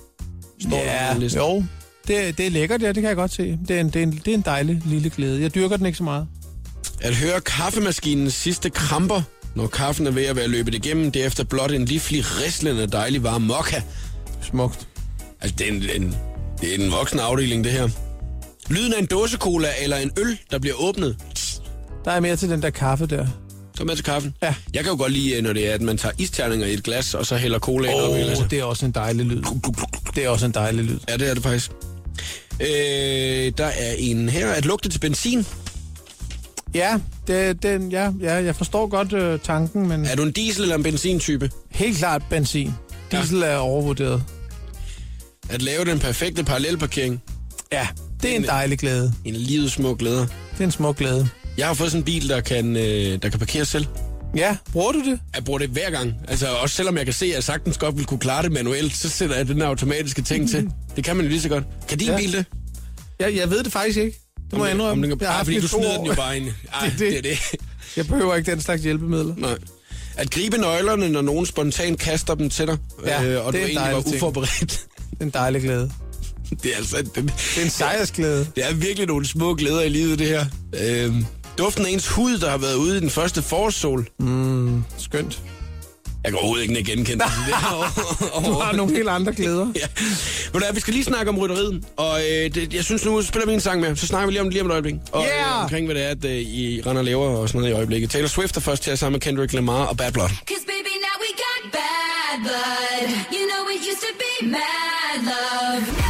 [0.62, 1.39] Står der den liste.
[1.39, 1.64] jo.
[2.08, 3.60] Det, det er lækkert, ja, det kan jeg godt se.
[3.68, 5.41] Det er, en, det, er en, det er en dejlig lille glæde.
[5.41, 6.28] Jeg dyrker den ikke så meget.
[7.02, 9.22] At høre kaffemaskinens sidste kramper,
[9.56, 12.88] når kaffen er ved at være løbet igennem, det er efter blot en livlig, rislende,
[12.88, 13.82] dejlig varm mokka.
[14.41, 14.88] Smukt.
[15.41, 16.16] Altså, det er en, en,
[16.62, 17.89] det er en voksen afdeling, det her.
[18.70, 21.18] Lyden af en dåsecola eller en øl, der bliver åbnet.
[22.06, 23.28] Der er mere til den der kaffe der.
[23.78, 24.36] Så med til kaffen.
[24.43, 24.56] Ja.
[24.74, 27.14] Jeg kan jo godt lide, når det er, at man tager isterninger i et glas,
[27.14, 28.51] og så hælder cola ind Åh, op i oh, glasset.
[28.51, 29.41] det er også en dejlig lyd.
[30.16, 30.99] Det er også en dejlig lyd.
[31.10, 31.72] Ja, det er det faktisk.
[32.60, 32.68] Øh,
[33.58, 34.51] der er en her.
[34.51, 35.45] At lugte til benzin.
[36.74, 40.62] Ja, det, den, ja, ja, jeg forstår godt øh, tanken, men Er du en diesel-
[40.62, 41.49] eller en benzintype?
[41.72, 42.74] helt klart benzin.
[43.12, 44.24] Diesel er overvurderet.
[45.49, 47.22] At lave den perfekte parallelparkering.
[47.72, 47.88] Ja,
[48.22, 49.14] det er en dejlig glæde.
[49.26, 50.20] En livets små glæder.
[50.22, 51.30] Det er en smuk glæde.
[51.58, 53.86] Jeg har fået sådan en bil, der kan, øh, der kan parkere selv.
[54.36, 55.20] Ja, bruger du det?
[55.36, 56.14] Jeg bruger det hver gang.
[56.28, 58.95] Altså, også selvom jeg kan se, at jeg sagtens godt vil kunne klare det manuelt,
[58.97, 60.70] så sætter jeg den her automatiske ting til.
[60.95, 61.64] Det kan man jo lige så godt.
[61.88, 62.18] Kan din Ja.
[62.18, 62.45] bil det?
[63.20, 64.20] Jeg, jeg ved det faktisk ikke.
[64.51, 65.08] Det må Om jeg den- om indrømme.
[65.08, 66.45] den kan- Jeg haft fordi du smider den jo bare ind.
[66.74, 67.38] Ej, Det det, er er det.
[67.51, 67.60] det.
[67.97, 69.36] Jeg behøver ikke den slags hjælpemidler.
[69.38, 69.58] Nej.
[70.18, 73.66] At gribe nøglerne, når nogen spontant kaster dem til dig, Ja, øh, og det du
[73.66, 74.16] er en egentlig var ting.
[74.16, 74.60] uforberedt.
[75.10, 75.91] Det er en dejlig glæde.
[76.64, 76.97] Det er altså...
[76.97, 78.47] Det, Det er en sejrsglæde.
[78.56, 80.45] det er virkelig nogle små glæder i livet, det her.
[80.82, 81.16] Øh,
[81.58, 84.08] duften af ens hud, der har været ude i den første forårssol.
[84.20, 85.39] Mm, skønt.
[86.24, 87.32] Jeg kan overhovedet ikke genkende det.
[87.47, 87.53] det
[88.36, 89.68] er Du har nogle helt andre glæder.
[89.76, 89.88] Ja.
[90.53, 93.47] Du hvad, vi skal lige snakke om rytteriet, og øh, det, jeg synes nu, spiller
[93.47, 94.95] vi en sang med, så snakker vi lige om det lige om et øjeblik.
[95.12, 95.58] Og Yeah!
[95.58, 97.78] øh, omkring, hvad det er, at øh, I render og laver og sådan noget i
[97.78, 98.10] øjeblikket.
[98.10, 100.30] Taylor Swift er først til at sammen med Kendrick Lamar og Bad Blood.
[100.30, 103.10] Cause baby, now we got bad blood.
[103.36, 106.05] You know it used to be mad love.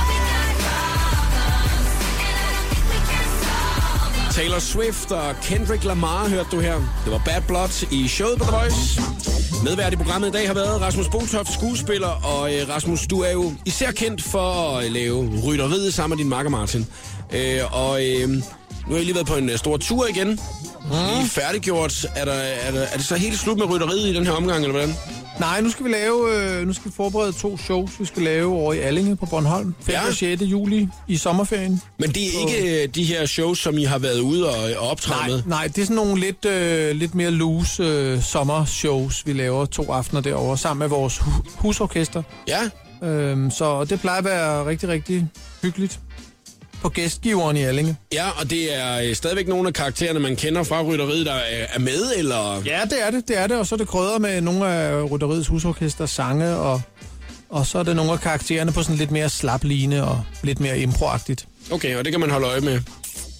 [4.35, 6.75] Taylor Swift og Kendrick Lamar hørte du her.
[7.03, 9.01] Det var Bad Blood i showet på The Voice.
[9.63, 12.07] Medvært i programmet i dag har været Rasmus Botoft, skuespiller.
[12.07, 16.29] Og øh, Rasmus, du er jo især kendt for at lave rytteriet sammen med din
[16.29, 16.87] makker Martin.
[17.33, 18.41] Øh, og øh, nu
[18.89, 20.27] har I lige været på en øh, stor tur igen.
[20.91, 22.05] Lige færdiggjort.
[22.15, 24.63] Er, der, er, der, er det så helt slut med rytteriet i den her omgang,
[24.63, 24.95] eller hvordan?
[25.39, 28.53] Nej, nu skal vi lave, øh, nu skal vi forberede to shows, vi skal lave
[28.53, 29.75] over i Allinge på Bornholm.
[29.81, 29.93] 5.
[29.93, 30.07] Ja.
[30.07, 30.41] og 6.
[30.41, 31.81] juli i sommerferien.
[31.99, 34.89] Men det er ikke øh, de her shows, som I har været ude og, og
[34.89, 35.43] optræde Nej, med?
[35.45, 39.91] nej, det er sådan nogle lidt, øh, lidt mere loose øh, sommershows, vi laver to
[39.91, 42.23] aftener derovre, sammen med vores hu- husorkester.
[42.47, 42.59] Ja,
[43.03, 45.27] Øhm, så det plejer at være rigtig, rigtig
[45.61, 45.99] hyggeligt
[46.85, 47.97] på gæstgiveren i Allinge.
[48.13, 51.79] ja, og det er øh, stadigvæk nogle af karaktererne, man kender fra rytteriet, der er,
[51.79, 52.61] med, eller?
[52.65, 53.57] Ja, det er det, det er det.
[53.57, 56.81] Og så er det krydder med nogle af Rytteriets husorkester sange og,
[57.49, 60.59] Og så er det nogle af karaktererne på sådan lidt mere slap line og lidt
[60.59, 61.47] mere improagtigt.
[61.71, 62.79] Okay, og det kan man holde øje med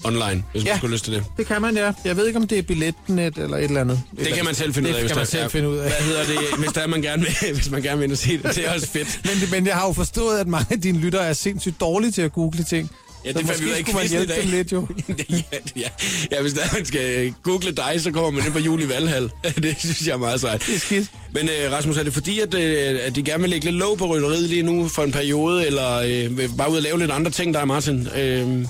[0.04, 0.78] online, hvis man Ja.
[0.78, 1.24] skulle have lyst til det.
[1.38, 1.93] Det kan man, ja.
[2.06, 4.02] Jeg ved ikke, om det er billetnet eller et eller andet.
[4.20, 5.04] Det kan man selv finde det ud af.
[5.04, 5.89] hvis kan man selv finde ud af.
[5.89, 8.18] Hvad hedder det, hvis der er, man gerne vil, hvis man gerne vil ind og
[8.18, 8.56] se det.
[8.56, 9.20] Det er også fedt.
[9.24, 12.22] Men, men jeg har jo forstået, at mange af dine lyttere er sindssygt dårlige til
[12.22, 12.91] at google ting.
[13.26, 14.88] Ja, så det fandt måske vi ud af skulle man hjælpe dem lidt, jo.
[15.30, 15.88] ja, ja,
[16.32, 19.32] ja, hvis der man skal google dig, så kommer man ind på Juli Valhall.
[19.63, 20.63] det synes jeg er meget sejt.
[20.67, 21.11] Det er skidt.
[21.34, 23.97] Men øh, Rasmus, er det fordi, at, øh, at de gerne vil lægge lidt låg
[23.97, 27.32] på rytteriet lige nu for en periode, eller øh, bare ud og lave lidt andre
[27.32, 28.07] ting, der er Martin?
[28.17, 28.65] Øh,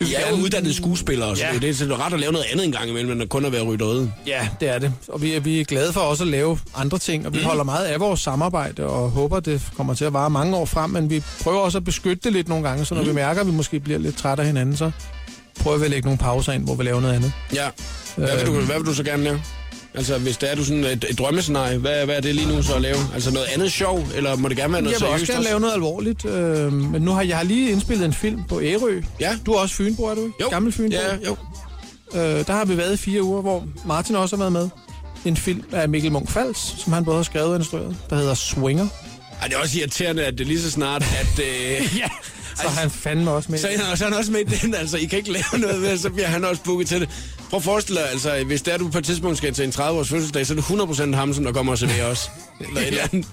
[0.00, 1.58] I er jo uddannede skuespillere, så Ja.
[1.58, 4.12] det, er ret at lave noget andet en gang imellem, end kun at være rytteriet.
[4.26, 4.92] Ja, det er det.
[5.08, 7.44] Og vi er, vi er glade for også at lave andre ting, og vi Mm.
[7.44, 10.90] holder meget af vores samarbejde, og håber, det kommer til at vare mange år frem,
[10.90, 13.08] men vi prøver også at beskytte det lidt nogle gange, så når Mm.
[13.08, 14.90] vi mærker, at vi måske bliver lidt trætte af hinanden, så
[15.60, 17.32] prøver vi at lægge nogle pauser ind, hvor vi laver noget andet.
[17.54, 17.68] Ja.
[18.16, 19.40] Hvad vil, du, hvad vil du så gerne lave?
[19.98, 22.62] Altså, hvis det er du sådan et, et drømmescenarie, hvad, hvad er det lige nu
[22.62, 22.96] så at lave?
[23.14, 25.32] Altså noget andet sjov, eller må det gerne være noget Jeg vil også seriøst?
[25.32, 28.60] gerne lave noget alvorligt, øh, men nu har jeg har lige indspillet en film på
[28.60, 29.00] Ærø.
[29.20, 29.36] Ja.
[29.46, 30.34] Du er også Fynbo, er du ikke?
[30.40, 30.48] Jo.
[30.50, 30.96] Gammel Fynbo.
[30.96, 31.36] Ja, jo.
[32.14, 34.68] Øh, der har vi været i fire uger, hvor Martin også har været med.
[35.24, 38.34] En film af Mikkel Munk Fals, som han både har skrevet og instrueret, der hedder
[38.34, 38.86] Swinger.
[39.40, 41.38] Ej, det er også irriterende, at det lige så snart, at...
[41.44, 42.08] Øh, ja.
[42.60, 43.58] Så er han fandme også med.
[43.58, 44.96] Så han, så er han også med i den, altså.
[44.96, 47.08] I kan ikke lave noget med, så bliver han også booket til det.
[47.50, 49.70] Prøv at forestille dig, altså, hvis det er, du på et tidspunkt skal til en
[49.70, 50.64] 30-års fødselsdag, så er det
[51.12, 52.30] 100% ham, som der kommer og serverer os.
[52.60, 53.26] Eller et eller andet.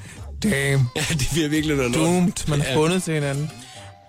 [0.44, 0.84] Damn.
[0.96, 1.94] Ja, det bliver virkelig noget.
[1.94, 2.32] Doomed.
[2.48, 2.76] Man er Ja.
[2.76, 3.52] bundet til hinanden.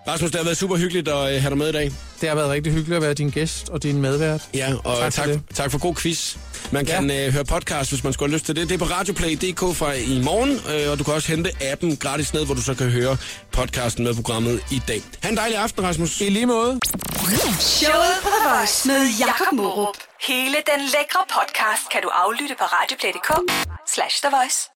[0.07, 1.91] Rasmus, det har været super hyggeligt at øh, have dig med i dag.
[2.21, 4.41] Det har været rigtig hyggeligt at være din gæst og din medvært.
[4.53, 5.41] Ja, og Tak tak, for tak, det.
[5.55, 6.35] tak for god quiz.
[6.71, 8.69] Man kan øh, høre podcast, hvis man skulle have lyst til det.
[8.69, 12.33] Det er på radioplay.dk fra i morgen, øh, og du kan også hente appen gratis
[12.33, 13.17] ned, hvor du så kan høre
[13.51, 15.01] podcasten med programmet i dag.
[15.23, 16.21] Ha' en dejlig aften, Rasmus.
[16.21, 16.79] I lige måde.
[17.59, 19.95] Showet på The Voice med Jakob Morup.
[20.27, 23.29] Hele den lækre podcast kan du aflytte på radioplay.dk
[23.95, 24.57] slash The Voice.